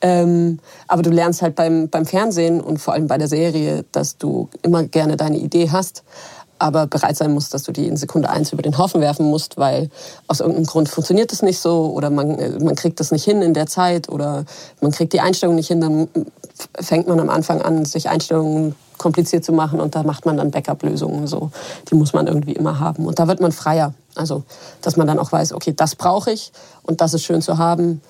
Ähm, 0.00 0.58
aber 0.88 1.02
du 1.02 1.10
lernst 1.10 1.42
halt 1.42 1.54
beim, 1.54 1.88
beim 1.88 2.06
Fernsehen 2.06 2.60
und 2.60 2.78
vor 2.78 2.94
allem 2.94 3.06
bei 3.06 3.18
der 3.18 3.28
Serie, 3.28 3.84
dass 3.92 4.18
du 4.18 4.48
immer 4.62 4.82
gerne 4.84 5.16
deine 5.16 5.38
Idee 5.38 5.70
hast 5.70 6.02
aber 6.62 6.86
bereit 6.86 7.16
sein 7.16 7.32
musst, 7.32 7.52
dass 7.52 7.64
du 7.64 7.72
die 7.72 7.86
in 7.86 7.96
Sekunde 7.96 8.30
eins 8.30 8.52
über 8.52 8.62
den 8.62 8.78
Haufen 8.78 9.00
werfen 9.00 9.26
musst, 9.26 9.58
weil 9.58 9.90
aus 10.28 10.40
irgendeinem 10.40 10.66
Grund 10.66 10.88
funktioniert 10.88 11.32
das 11.32 11.42
nicht 11.42 11.58
so 11.58 11.92
oder 11.92 12.10
man, 12.10 12.38
äh, 12.38 12.58
man 12.62 12.74
kriegt 12.74 13.00
das 13.00 13.10
nicht 13.10 13.24
hin 13.24 13.42
in 13.42 13.54
der 13.54 13.66
Zeit 13.66 14.08
oder 14.08 14.44
man 14.80 14.92
kriegt 14.92 15.12
die 15.12 15.20
Einstellung 15.20 15.56
nicht 15.56 15.68
hin, 15.68 15.80
dann 15.80 16.08
fängt 16.80 17.08
man 17.08 17.18
am 17.20 17.30
Anfang 17.30 17.60
an, 17.60 17.84
sich 17.84 18.08
Einstellungen 18.08 18.74
kompliziert 18.98 19.44
zu 19.44 19.52
machen 19.52 19.80
und 19.80 19.94
da 19.94 20.04
macht 20.04 20.24
man 20.26 20.36
dann 20.36 20.50
Backup-Lösungen. 20.50 21.26
So. 21.26 21.50
Die 21.90 21.94
muss 21.94 22.12
man 22.12 22.28
irgendwie 22.28 22.52
immer 22.52 22.78
haben. 22.78 23.06
Und 23.06 23.18
da 23.18 23.26
wird 23.26 23.40
man 23.40 23.50
freier. 23.50 23.94
Also, 24.14 24.44
dass 24.82 24.96
man 24.96 25.06
dann 25.06 25.18
auch 25.18 25.32
weiß, 25.32 25.54
okay, 25.54 25.72
das 25.74 25.96
brauche 25.96 26.30
ich 26.30 26.52
und 26.82 27.00
das 27.00 27.14
ist 27.14 27.24
schön 27.24 27.42
zu 27.42 27.58
haben. 27.58 28.00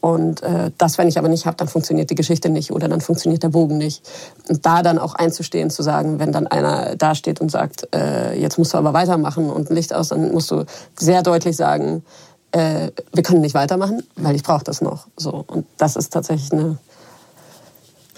Und 0.00 0.42
äh, 0.42 0.70
das, 0.78 0.96
wenn 0.96 1.08
ich 1.08 1.18
aber 1.18 1.28
nicht 1.28 1.44
habe, 1.44 1.56
dann 1.56 1.68
funktioniert 1.68 2.08
die 2.08 2.14
Geschichte 2.14 2.48
nicht 2.48 2.72
oder 2.72 2.88
dann 2.88 3.02
funktioniert 3.02 3.42
der 3.42 3.50
Bogen 3.50 3.76
nicht. 3.76 4.08
Und 4.48 4.64
da 4.64 4.82
dann 4.82 4.98
auch 4.98 5.14
einzustehen, 5.14 5.68
zu 5.70 5.82
sagen, 5.82 6.18
wenn 6.18 6.32
dann 6.32 6.46
einer 6.46 6.96
da 6.96 7.14
steht 7.14 7.40
und 7.40 7.50
sagt, 7.50 7.86
äh, 7.94 8.38
jetzt 8.40 8.58
musst 8.58 8.72
du 8.72 8.78
aber 8.78 8.94
weitermachen 8.94 9.50
und 9.50 9.68
Licht 9.68 9.94
aus, 9.94 10.08
dann 10.08 10.32
musst 10.32 10.50
du 10.50 10.64
sehr 10.98 11.22
deutlich 11.22 11.56
sagen, 11.56 12.02
äh, 12.52 12.90
wir 13.12 13.22
können 13.22 13.42
nicht 13.42 13.54
weitermachen, 13.54 14.02
weil 14.16 14.34
ich 14.34 14.42
brauche 14.42 14.64
das 14.64 14.80
noch. 14.80 15.06
So 15.16 15.44
und 15.46 15.66
das 15.76 15.96
ist 15.96 16.12
tatsächlich 16.12 16.50
eine, 16.52 16.78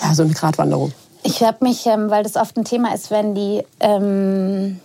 ja, 0.01 0.15
so 0.15 0.23
eine 0.23 0.33
Gratwanderung. 0.33 0.93
Ich 1.25 1.43
habe 1.43 1.59
mich, 1.65 1.87
ähm, 1.87 2.11
weil 2.11 2.23
das 2.23 2.37
oft 2.37 2.57
ein 2.57 2.65
Thema 2.65 2.95
ist, 2.95 3.11
wenn 3.11 3.35
die, 3.35 3.65
ähm, 3.81 4.81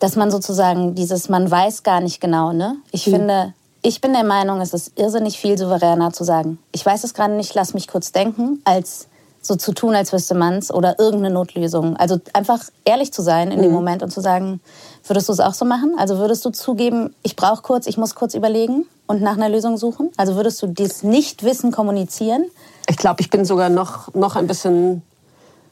dass 0.00 0.16
man 0.16 0.30
sozusagen 0.30 0.94
dieses, 0.94 1.28
man 1.28 1.50
weiß 1.50 1.82
gar 1.82 2.00
nicht 2.00 2.20
genau, 2.20 2.52
ne? 2.52 2.76
Ich 2.90 3.06
hm. 3.06 3.14
finde 3.14 3.54
ich 3.82 4.00
bin 4.00 4.12
der 4.12 4.24
Meinung, 4.24 4.60
es 4.60 4.72
ist 4.72 4.92
irrsinnig 4.96 5.38
viel 5.38 5.58
souveräner 5.58 6.12
zu 6.12 6.24
sagen, 6.24 6.58
ich 6.70 6.86
weiß 6.86 7.04
es 7.04 7.14
gerade 7.14 7.34
nicht, 7.34 7.54
lass 7.54 7.74
mich 7.74 7.88
kurz 7.88 8.12
denken, 8.12 8.62
als 8.64 9.08
so 9.44 9.56
zu 9.56 9.72
tun, 9.72 9.96
als 9.96 10.12
wüsste 10.12 10.36
man 10.36 10.54
es 10.54 10.72
oder 10.72 11.00
irgendeine 11.00 11.34
Notlösung. 11.34 11.96
Also 11.96 12.20
einfach 12.32 12.60
ehrlich 12.84 13.12
zu 13.12 13.22
sein 13.22 13.50
in 13.50 13.58
mhm. 13.58 13.64
dem 13.64 13.72
Moment 13.72 14.04
und 14.04 14.10
zu 14.10 14.20
sagen, 14.20 14.60
würdest 15.04 15.28
du 15.28 15.32
es 15.32 15.40
auch 15.40 15.54
so 15.54 15.64
machen? 15.64 15.96
Also 15.98 16.18
würdest 16.18 16.44
du 16.44 16.50
zugeben, 16.50 17.12
ich 17.24 17.34
brauche 17.34 17.62
kurz, 17.62 17.88
ich 17.88 17.98
muss 17.98 18.14
kurz 18.14 18.34
überlegen 18.34 18.86
und 19.08 19.20
nach 19.20 19.36
einer 19.36 19.48
Lösung 19.48 19.76
suchen? 19.76 20.10
Also 20.16 20.36
würdest 20.36 20.62
du 20.62 20.68
dieses 20.68 21.02
Nichtwissen 21.02 21.72
kommunizieren? 21.72 22.44
Ich 22.88 22.96
glaube, 22.96 23.20
ich 23.20 23.30
bin 23.30 23.44
sogar 23.44 23.68
noch, 23.68 24.14
noch 24.14 24.36
ein 24.36 24.46
bisschen 24.46 25.02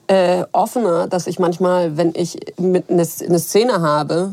äh, 0.08 0.44
offener, 0.50 1.06
dass 1.06 1.28
ich 1.28 1.38
manchmal, 1.38 1.96
wenn 1.96 2.12
ich 2.16 2.40
mit 2.58 2.90
eine, 2.90 3.06
eine 3.24 3.38
Szene 3.38 3.80
habe, 3.80 4.32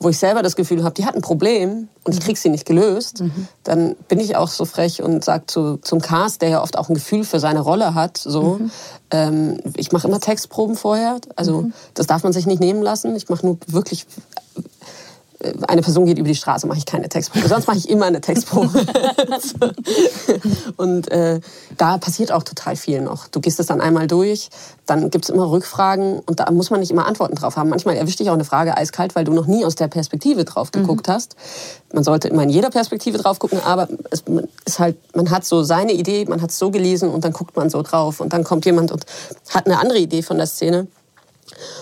wo 0.00 0.08
ich 0.08 0.18
selber 0.18 0.42
das 0.42 0.56
Gefühl 0.56 0.84
habe, 0.84 0.94
die 0.94 1.04
hat 1.04 1.14
ein 1.14 1.22
Problem 1.22 1.88
und 2.04 2.12
ich 2.12 2.20
kriege 2.20 2.38
sie 2.38 2.48
nicht 2.48 2.66
gelöst, 2.66 3.20
mhm. 3.20 3.48
dann 3.64 3.96
bin 4.08 4.20
ich 4.20 4.36
auch 4.36 4.48
so 4.48 4.64
frech 4.64 5.02
und 5.02 5.24
sage 5.24 5.44
zu, 5.46 5.78
zum 5.78 6.00
Cast, 6.00 6.42
der 6.42 6.48
ja 6.50 6.62
oft 6.62 6.78
auch 6.78 6.88
ein 6.88 6.94
Gefühl 6.94 7.24
für 7.24 7.40
seine 7.40 7.60
Rolle 7.60 7.94
hat, 7.94 8.18
so, 8.18 8.58
mhm. 8.58 8.70
ähm, 9.10 9.60
ich 9.76 9.92
mache 9.92 10.06
immer 10.06 10.20
Textproben 10.20 10.76
vorher, 10.76 11.18
also 11.36 11.62
mhm. 11.62 11.72
das 11.94 12.06
darf 12.06 12.22
man 12.22 12.32
sich 12.32 12.46
nicht 12.46 12.60
nehmen 12.60 12.82
lassen. 12.82 13.16
Ich 13.16 13.28
mache 13.28 13.44
nur 13.44 13.58
wirklich 13.66 14.06
eine 15.68 15.82
Person 15.82 16.06
geht 16.06 16.18
über 16.18 16.26
die 16.26 16.34
Straße, 16.34 16.66
mache 16.66 16.78
ich 16.78 16.86
keine 16.86 17.08
Textprobe. 17.08 17.46
Sonst 17.46 17.68
mache 17.68 17.78
ich 17.78 17.88
immer 17.88 18.06
eine 18.06 18.20
Textprobe. 18.20 18.84
und 20.76 21.10
äh, 21.12 21.40
da 21.76 21.98
passiert 21.98 22.32
auch 22.32 22.42
total 22.42 22.74
viel 22.74 23.00
noch. 23.00 23.28
Du 23.28 23.40
gehst 23.40 23.60
es 23.60 23.66
dann 23.66 23.80
einmal 23.80 24.08
durch, 24.08 24.50
dann 24.86 25.10
gibt 25.10 25.26
es 25.26 25.30
immer 25.30 25.48
Rückfragen 25.48 26.18
und 26.18 26.40
da 26.40 26.50
muss 26.50 26.70
man 26.70 26.80
nicht 26.80 26.90
immer 26.90 27.06
Antworten 27.06 27.36
drauf 27.36 27.56
haben. 27.56 27.68
Manchmal 27.68 27.96
erwischt 27.96 28.18
dich 28.18 28.30
auch 28.30 28.34
eine 28.34 28.44
Frage 28.44 28.76
eiskalt, 28.76 29.14
weil 29.14 29.24
du 29.24 29.32
noch 29.32 29.46
nie 29.46 29.64
aus 29.64 29.76
der 29.76 29.86
Perspektive 29.86 30.44
drauf 30.44 30.72
geguckt 30.72 31.06
mhm. 31.06 31.12
hast. 31.12 31.36
Man 31.92 32.02
sollte 32.02 32.26
immer 32.28 32.42
in 32.42 32.50
jeder 32.50 32.70
Perspektive 32.70 33.18
drauf 33.18 33.38
gucken, 33.38 33.60
aber 33.64 33.88
es 34.10 34.24
ist 34.64 34.80
halt, 34.80 34.96
man 35.14 35.30
hat 35.30 35.44
so 35.44 35.62
seine 35.62 35.92
Idee, 35.92 36.24
man 36.24 36.42
hat 36.42 36.50
es 36.50 36.58
so 36.58 36.72
gelesen 36.72 37.10
und 37.10 37.24
dann 37.24 37.32
guckt 37.32 37.56
man 37.56 37.70
so 37.70 37.82
drauf 37.82 38.20
und 38.20 38.32
dann 38.32 38.42
kommt 38.42 38.66
jemand 38.66 38.90
und 38.90 39.06
hat 39.50 39.66
eine 39.66 39.78
andere 39.78 39.98
Idee 39.98 40.22
von 40.22 40.36
der 40.36 40.46
Szene. 40.46 40.88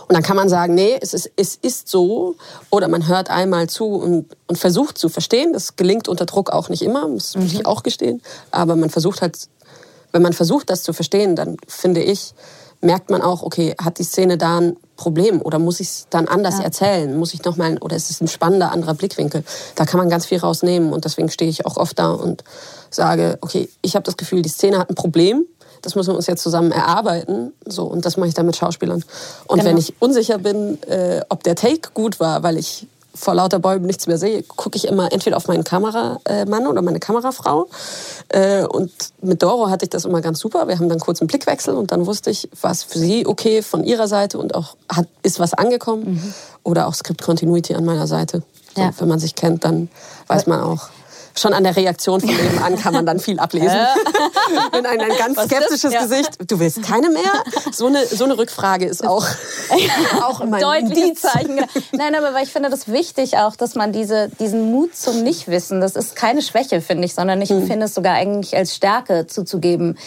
Und 0.09 0.15
dann 0.15 0.23
kann 0.23 0.37
man 0.37 0.49
sagen, 0.49 0.75
nee, 0.75 0.97
es 1.01 1.15
ist, 1.15 1.31
es 1.37 1.57
ist 1.57 1.89
so. 1.89 2.37
Oder 2.71 2.89
man 2.89 3.09
hört 3.09 3.31
einmal 3.31 3.69
zu 3.69 3.87
und, 3.87 4.27
und 4.47 4.57
versucht 4.57 4.99
zu 4.99 5.09
verstehen. 5.09 5.53
Das 5.53 5.77
gelingt 5.77 6.09
unter 6.09 6.27
Druck 6.27 6.51
auch 6.51 6.69
nicht 6.69 6.83
immer, 6.83 7.07
muss 7.09 7.37
mhm. 7.37 7.47
ich 7.47 7.67
auch 7.67 7.83
gestehen. 7.83 8.23
Aber 8.51 8.77
man 8.77 8.91
versucht 8.91 9.23
halt, 9.23 9.49
wenn 10.13 10.23
man 10.23 10.33
versucht, 10.33 10.71
das 10.71 10.83
zu 10.83 10.93
verstehen, 10.93 11.37
dann 11.37 11.57
finde 11.67 12.03
ich, 12.03 12.35
merkt 12.81 13.11
man 13.11 13.23
auch, 13.23 13.43
okay, 13.43 13.75
hat 13.83 13.99
die 13.99 14.05
Szene 14.05 14.39
da 14.39 14.59
ein 14.59 14.77
Problem 14.97 15.43
oder 15.43 15.59
muss 15.59 15.81
ich 15.81 15.89
es 15.89 16.07
dann 16.11 16.29
anders 16.29 16.59
ja. 16.59 16.65
erzählen? 16.65 17.17
Muss 17.17 17.35
ich 17.35 17.45
noch 17.45 17.57
mal 17.57 17.79
oder 17.79 17.97
ist 17.97 18.11
es 18.11 18.21
ein 18.21 18.29
spannender 18.29 18.73
anderer 18.73 18.95
Blickwinkel? 18.95 19.45
Da 19.75 19.85
kann 19.85 19.99
man 19.99 20.09
ganz 20.09 20.27
viel 20.27 20.39
rausnehmen 20.39 20.93
und 20.93 21.05
deswegen 21.05 21.31
stehe 21.31 21.51
ich 21.51 21.67
auch 21.67 21.77
oft 21.77 21.99
da 21.99 22.11
und 22.11 22.45
sage, 22.91 23.39
okay, 23.41 23.69
ich 23.83 23.95
habe 23.95 24.05
das 24.05 24.17
Gefühl, 24.17 24.43
die 24.43 24.49
Szene 24.49 24.79
hat 24.79 24.91
ein 24.91 24.95
Problem 24.95 25.45
das 25.87 25.95
müssen 25.95 26.11
wir 26.11 26.17
uns 26.17 26.27
jetzt 26.27 26.43
zusammen 26.43 26.73
erarbeiten. 26.73 27.53
So, 27.65 27.85
und 27.85 28.05
das 28.05 28.17
mache 28.17 28.29
ich 28.29 28.35
dann 28.35 28.45
mit 28.45 28.57
Schauspielern. 28.57 29.05
Und 29.47 29.59
genau. 29.61 29.71
wenn 29.71 29.77
ich 29.77 29.95
unsicher 30.01 30.39
bin, 30.39 30.83
äh, 30.83 31.21
ob 31.29 31.45
der 31.45 31.55
Take 31.55 31.91
gut 31.95 32.19
war, 32.19 32.43
weil 32.43 32.57
ich 32.59 32.89
vor 33.15 33.35
lauter 33.35 33.61
Bäumen 33.61 33.87
nichts 33.87 34.09
mehr 34.09 34.19
sehe, 34.19 34.43
gucke 34.43 34.77
ich 34.77 34.89
immer 34.89 35.13
entweder 35.13 35.37
auf 35.37 35.47
meinen 35.47 35.63
Kameramann 35.63 36.67
oder 36.67 36.83
meine 36.83 36.99
Kamerafrau. 36.99 37.69
Äh, 38.31 38.65
und 38.65 38.91
mit 39.23 39.45
Doro 39.45 39.71
hatte 39.71 39.85
ich 39.85 39.91
das 39.91 40.05
immer 40.05 40.21
ganz 40.23 40.41
super. 40.41 40.67
Wir 40.67 40.77
haben 40.77 40.89
dann 40.89 40.99
kurz 40.99 41.21
einen 41.21 41.29
Blickwechsel 41.29 41.77
und 41.77 41.93
dann 41.93 42.05
wusste 42.07 42.31
ich, 42.31 42.49
was 42.61 42.83
für 42.83 42.99
sie 42.99 43.25
okay 43.25 43.63
von 43.63 43.85
ihrer 43.85 44.09
Seite 44.09 44.39
und 44.39 44.57
auch 44.57 44.77
hat, 44.89 45.07
ist 45.23 45.39
was 45.39 45.55
angekommen. 45.55 46.15
Mhm. 46.15 46.35
Oder 46.65 46.89
auch 46.89 46.95
Script 46.95 47.23
Continuity 47.23 47.77
an 47.77 47.85
meiner 47.85 48.09
Seite. 48.09 48.43
So, 48.75 48.83
ja. 48.83 48.91
Wenn 48.99 49.07
man 49.07 49.21
sich 49.21 49.37
kennt, 49.37 49.65
dann 49.65 49.89
weiß 50.27 50.49
man 50.49 50.61
auch 50.61 50.89
schon 51.39 51.53
an 51.53 51.65
der 51.65 51.77
Reaktion 51.77 52.21
von 52.21 52.31
nebenan 52.31 52.77
kann 52.77 52.95
man 52.95 53.07
dann 53.07 53.21
viel 53.21 53.39
ablesen. 53.39 53.79
Wenn 54.73 54.87
ein, 54.87 55.01
ein 55.01 55.17
ganz 55.19 55.39
skeptisches 55.45 55.93
ja. 55.93 56.03
Gesicht, 56.03 56.31
du 56.51 56.59
willst 56.59 56.83
keine 56.83 57.11
mehr? 57.11 57.45
So 57.73 57.87
eine, 57.87 58.07
so 58.07 58.25
eine 58.25 58.39
Rückfrage 58.39 58.87
ist 58.87 59.07
auch, 59.07 59.27
auch 60.23 60.41
immer 60.41 60.57
ein 60.57 61.17
Zeichen. 61.17 61.61
Nein, 61.93 62.15
aber 62.15 62.35
weil 62.35 62.45
ich 62.45 62.53
finde 62.53 62.71
das 62.71 62.89
wichtig 62.89 63.37
auch, 63.39 63.57
dass 63.57 63.75
man 63.75 63.93
diese, 63.93 64.31
diesen 64.41 64.71
Mut 64.73 64.97
zum 64.97 65.23
Nichtwissen, 65.23 65.81
das 65.81 65.97
ist 65.97 66.17
keine 66.17 66.43
Schwäche, 66.43 66.81
finde 66.81 67.05
ich, 67.05 67.15
sondern 67.15 67.41
ich 67.43 67.51
hm. 67.51 67.67
finde 67.67 67.87
es 67.87 67.95
sogar 67.95 68.15
eigentlich 68.15 68.57
als 68.57 68.75
Stärke 68.75 69.27
zuzugeben. 69.27 69.99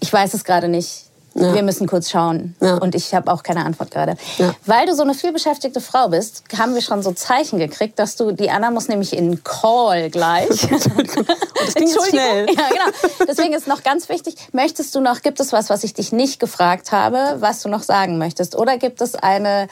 Ich 0.00 0.12
weiß 0.12 0.34
es 0.34 0.44
gerade 0.44 0.68
nicht 0.68 1.07
ja. 1.40 1.54
wir 1.54 1.62
müssen 1.62 1.86
kurz 1.86 2.10
schauen. 2.10 2.54
Ja. 2.60 2.74
Und 2.76 2.94
ich 2.94 3.14
habe 3.14 3.32
auch 3.32 3.42
keine 3.42 3.64
Antwort 3.64 3.90
gerade. 3.90 4.16
Ja. 4.38 4.54
Weil 4.66 4.86
du 4.86 4.94
so 4.94 5.02
eine 5.02 5.14
vielbeschäftigte 5.14 5.80
Frau 5.80 6.08
bist, 6.08 6.44
haben 6.58 6.74
wir 6.74 6.82
schon 6.82 7.02
so 7.02 7.12
Zeichen 7.12 7.58
gekriegt, 7.58 7.98
dass 7.98 8.16
du, 8.16 8.32
die 8.32 8.50
Anna 8.50 8.70
muss 8.70 8.88
nämlich 8.88 9.16
in 9.16 9.42
Call 9.44 10.10
gleich. 10.10 10.48
Entschuldigung. 10.70 11.26
das 11.64 11.74
ging 11.74 11.88
jetzt 11.88 12.08
schnell. 12.08 12.46
Ja, 12.46 12.68
genau. 12.68 13.26
Deswegen 13.26 13.54
ist 13.54 13.66
noch 13.66 13.82
ganz 13.82 14.08
wichtig, 14.08 14.36
möchtest 14.52 14.94
du 14.94 15.00
noch, 15.00 15.22
gibt 15.22 15.40
es 15.40 15.52
was, 15.52 15.70
was 15.70 15.84
ich 15.84 15.94
dich 15.94 16.12
nicht 16.12 16.40
gefragt 16.40 16.92
habe, 16.92 17.36
was 17.40 17.62
du 17.62 17.68
noch 17.68 17.82
sagen 17.82 18.18
möchtest? 18.18 18.56
Oder 18.56 18.78
gibt 18.78 19.00
es 19.00 19.14
eine 19.14 19.68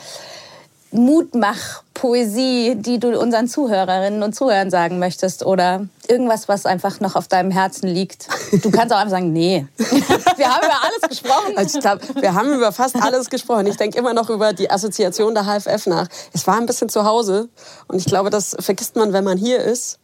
Mutmach-Poesie, 1.97 2.77
die 2.77 2.99
du 2.99 3.19
unseren 3.19 3.49
Zuhörerinnen 3.49 4.23
und 4.23 4.35
Zuhörern 4.35 4.71
sagen 4.71 4.99
möchtest 4.99 5.45
oder 5.45 5.87
irgendwas, 6.09 6.49
was 6.49 6.67
einfach 6.67 7.01
noch 7.01 7.17
auf 7.17 7.29
deinem 7.29 7.51
Herzen 7.51 7.89
liegt. 7.89 8.29
Du 8.63 8.71
kannst 8.71 8.93
auch 8.95 8.99
einfach 8.99 9.11
sagen, 9.11 9.33
nee. 9.33 9.67
Wir 9.79 10.49
haben 10.49 10.65
über 10.65 10.83
alles 10.83 11.09
gesprochen. 11.09 11.57
Also 11.57 11.79
ich 11.79 11.83
glaube, 11.83 12.01
wir 12.21 12.35
haben 12.35 12.53
über 12.53 12.73
fast 12.73 12.97
alles 13.03 13.31
gesprochen. 13.31 13.67
Ich 13.67 13.77
denke 13.77 13.99
immer 13.99 14.15
noch 14.15 14.31
über 14.31 14.53
die 14.53 14.71
Assoziation 14.71 15.35
der 15.35 15.45
HFF 15.45 15.87
nach. 15.87 16.09
Es 16.33 16.47
war 16.47 16.57
ein 16.57 16.67
bisschen 16.67 16.89
zu 16.89 17.05
Hause 17.05 17.49
und 17.89 17.99
ich 17.99 18.05
glaube, 18.05 18.31
das 18.31 18.57
vergisst 18.61 18.97
man, 18.97 19.13
wenn 19.13 19.25
man 19.25 19.39
hier 19.39 19.61
ist. 19.61 19.99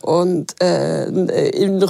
Und 0.00 0.60
äh, 0.60 1.08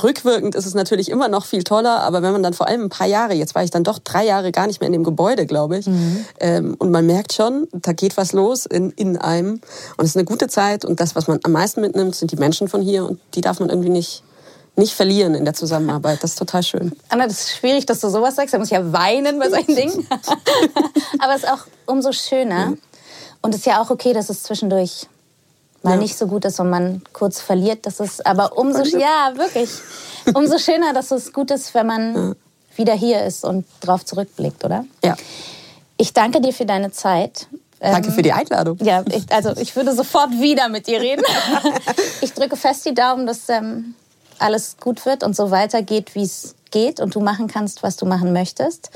rückwirkend 0.03 0.55
ist 0.55 0.67
es 0.67 0.75
natürlich 0.75 1.11
immer 1.11 1.29
noch 1.29 1.45
viel 1.45 1.63
toller, 1.63 2.01
aber 2.01 2.23
wenn 2.23 2.33
man 2.33 2.43
dann 2.43 2.55
vor 2.55 2.67
allem 2.67 2.85
ein 2.85 2.89
paar 2.89 3.07
Jahre, 3.07 3.35
jetzt 3.35 3.55
war 3.55 3.63
ich 3.63 3.71
dann 3.71 3.85
doch 3.85 3.99
drei 3.99 4.25
Jahre 4.25 4.51
gar 4.51 4.67
nicht 4.67 4.81
mehr 4.81 4.87
in 4.87 4.95
dem 4.95 5.05
Gebäude, 5.05 5.47
glaube 5.47 5.79
ich, 5.79 5.87
mhm. 5.87 6.25
ähm, 6.41 6.77
und 6.79 6.91
man 6.91 7.05
merkt 7.07 7.35
schon, 7.35 7.69
da 7.73 7.93
geht 7.93 8.17
was 8.17 8.33
los 8.33 8.65
in, 8.65 8.91
in 8.93 9.19
einem 9.19 9.48
und 9.55 10.05
es 10.05 10.11
ist 10.11 10.17
eine 10.17 10.25
gute 10.25 10.49
Zeit 10.49 10.85
und 10.85 11.01
das, 11.01 11.15
was 11.15 11.27
man 11.29 11.41
am 11.43 11.53
meisten 11.53 11.81
mitnimmt, 11.81 12.15
sind 12.15 12.31
die 12.33 12.37
Menschen 12.37 12.69
von 12.69 12.83
hier 12.83 13.05
und 13.05 13.21
die 13.35 13.41
darf 13.41 13.61
man 13.61 13.69
irgendwie 13.69 13.91
nicht 13.91 14.23
nicht 14.77 14.95
verlieren 14.95 15.35
in 15.35 15.45
der 15.45 15.55
Zusammenarbeit. 15.55 16.23
Das 16.23 16.31
ist 16.31 16.39
total 16.39 16.63
schön. 16.63 16.93
Anna, 17.09 17.27
das 17.27 17.41
ist 17.41 17.57
schwierig, 17.57 17.85
dass 17.87 17.99
du 17.99 18.09
sowas 18.09 18.37
sagst. 18.37 18.55
Da 18.55 18.59
muss 18.59 18.69
ich 18.69 18.77
ja 18.77 18.93
weinen 18.93 19.41
bei 19.41 19.51
solchen 19.51 19.75
Dingen. 19.75 20.07
aber 21.19 21.35
es 21.35 21.43
ist 21.43 21.51
auch 21.51 21.67
umso 21.87 22.13
schöner. 22.13 22.67
Mhm. 22.67 22.79
Und 23.43 23.55
es 23.55 23.63
ist 23.63 23.67
ja 23.67 23.83
auch 23.83 23.91
okay, 23.91 24.13
dass 24.13 24.31
es 24.31 24.45
zwischendurch 24.45 25.09
mal 25.83 25.93
ja. 25.93 25.97
nicht 25.97 26.17
so 26.17 26.27
gut 26.27 26.45
ist 26.45 26.61
und 26.61 26.71
man 26.71 27.03
kurz 27.13 27.41
verliert. 27.41 27.87
Das 27.87 28.01
ist 28.01 28.25
aber 28.25 28.57
umso 28.57 28.83
ja 28.85 29.33
wirklich 29.35 29.71
umso 30.35 30.59
schöner, 30.59 30.93
dass 30.93 31.11
es 31.11 31.33
gut 31.33 31.51
ist, 31.51 31.75
wenn 31.75 31.87
man 31.87 32.15
ja. 32.15 32.33
wieder 32.77 32.95
hier 32.95 33.25
ist 33.25 33.45
und 33.45 33.67
drauf 33.81 34.05
zurückblickt, 34.05 34.65
oder? 34.65 34.85
Ja. 35.05 35.17
Ich 35.97 36.13
danke 36.13 36.41
dir 36.41 36.53
für 36.53 36.67
deine 36.67 36.93
Zeit. 36.93 37.49
Danke 37.81 38.09
ähm, 38.09 38.15
für 38.15 38.23
die 38.23 38.33
Einladung. 38.33 38.79
Ja, 38.81 39.05
ich, 39.11 39.31
also 39.33 39.53
ich 39.57 39.75
würde 39.77 39.95
sofort 39.95 40.31
wieder 40.33 40.69
mit 40.69 40.87
dir 40.87 41.01
reden. 41.01 41.23
ich 42.21 42.33
drücke 42.33 42.57
fest 42.57 42.85
die 42.87 42.95
Daumen, 42.95 43.27
dass 43.27 43.49
ähm, 43.49 43.95
alles 44.39 44.77
gut 44.81 45.05
wird 45.07 45.23
und 45.23 45.37
so 45.37 45.51
weitergeht, 45.51 46.15
wie 46.15 46.23
es 46.23 46.55
geht 46.71 47.01
und 47.01 47.15
du 47.15 47.21
machen 47.21 47.49
kannst, 47.49 47.83
was 47.83 47.97
du 47.97 48.07
machen 48.07 48.33
möchtest. 48.33 48.91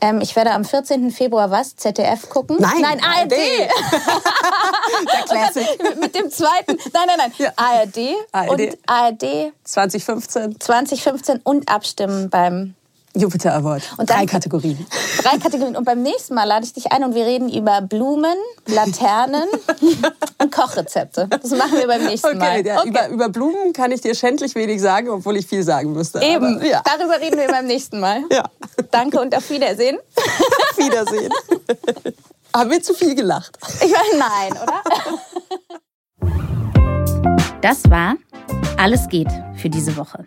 Ähm, 0.00 0.20
ich 0.20 0.34
werde 0.34 0.52
am 0.52 0.64
14. 0.64 1.10
Februar 1.10 1.50
was? 1.50 1.76
ZDF 1.76 2.28
gucken? 2.28 2.56
Nein, 2.58 2.80
nein 2.80 3.00
ARD. 3.04 3.30
Der 3.30 5.24
Classic. 5.28 6.00
mit 6.00 6.14
dem 6.14 6.30
zweiten. 6.30 6.78
Nein, 6.92 7.04
nein, 7.06 7.18
nein. 7.18 7.32
Ja. 7.38 7.52
ARD, 7.56 7.98
ARD 8.32 8.50
und 8.50 8.78
ARD 8.86 9.52
2015. 9.64 10.60
2015 10.60 11.40
und 11.44 11.68
abstimmen 11.68 12.30
beim 12.30 12.74
Jupiter 13.14 13.54
Award. 13.54 13.82
Und 13.98 14.08
dann, 14.08 14.18
drei 14.18 14.26
Kategorien. 14.26 14.86
Drei 15.22 15.38
Kategorien. 15.38 15.76
Und 15.76 15.84
beim 15.84 16.02
nächsten 16.02 16.34
Mal 16.34 16.44
lade 16.44 16.64
ich 16.64 16.72
dich 16.72 16.92
ein 16.92 17.04
und 17.04 17.14
wir 17.14 17.26
reden 17.26 17.52
über 17.52 17.82
Blumen, 17.82 18.34
Laternen 18.66 19.48
und 20.38 20.52
Kochrezepte. 20.52 21.28
Das 21.28 21.50
machen 21.50 21.78
wir 21.78 21.86
beim 21.86 22.04
nächsten 22.04 22.38
Mal. 22.38 22.60
Okay, 22.60 22.68
ja, 22.68 22.80
okay. 22.80 22.88
Über, 22.88 23.08
über, 23.08 23.28
Blumen 23.28 23.72
kann 23.72 23.92
ich 23.92 24.00
dir 24.00 24.14
schändlich 24.14 24.54
wenig 24.54 24.80
sagen, 24.80 25.10
obwohl 25.10 25.36
ich 25.36 25.46
viel 25.46 25.62
sagen 25.62 25.92
müsste. 25.92 26.22
Eben. 26.22 26.56
Aber, 26.56 26.66
ja. 26.66 26.82
Darüber 26.84 27.20
reden 27.20 27.38
wir 27.38 27.48
beim 27.48 27.66
nächsten 27.66 28.00
Mal. 28.00 28.22
Ja. 28.30 28.44
Danke 28.90 29.20
und 29.20 29.36
auf 29.36 29.48
Wiedersehen. 29.50 29.98
auf 30.16 30.76
Wiedersehen. 30.78 31.32
Haben 32.54 32.70
wir 32.70 32.82
zu 32.82 32.94
viel 32.94 33.14
gelacht? 33.14 33.58
Ich 33.80 33.92
meine, 33.92 34.18
nein, 34.18 34.62
oder? 34.62 34.82
Das 37.60 37.88
war 37.88 38.16
Alles 38.76 39.08
geht 39.08 39.28
für 39.56 39.70
diese 39.70 39.96
Woche. 39.96 40.26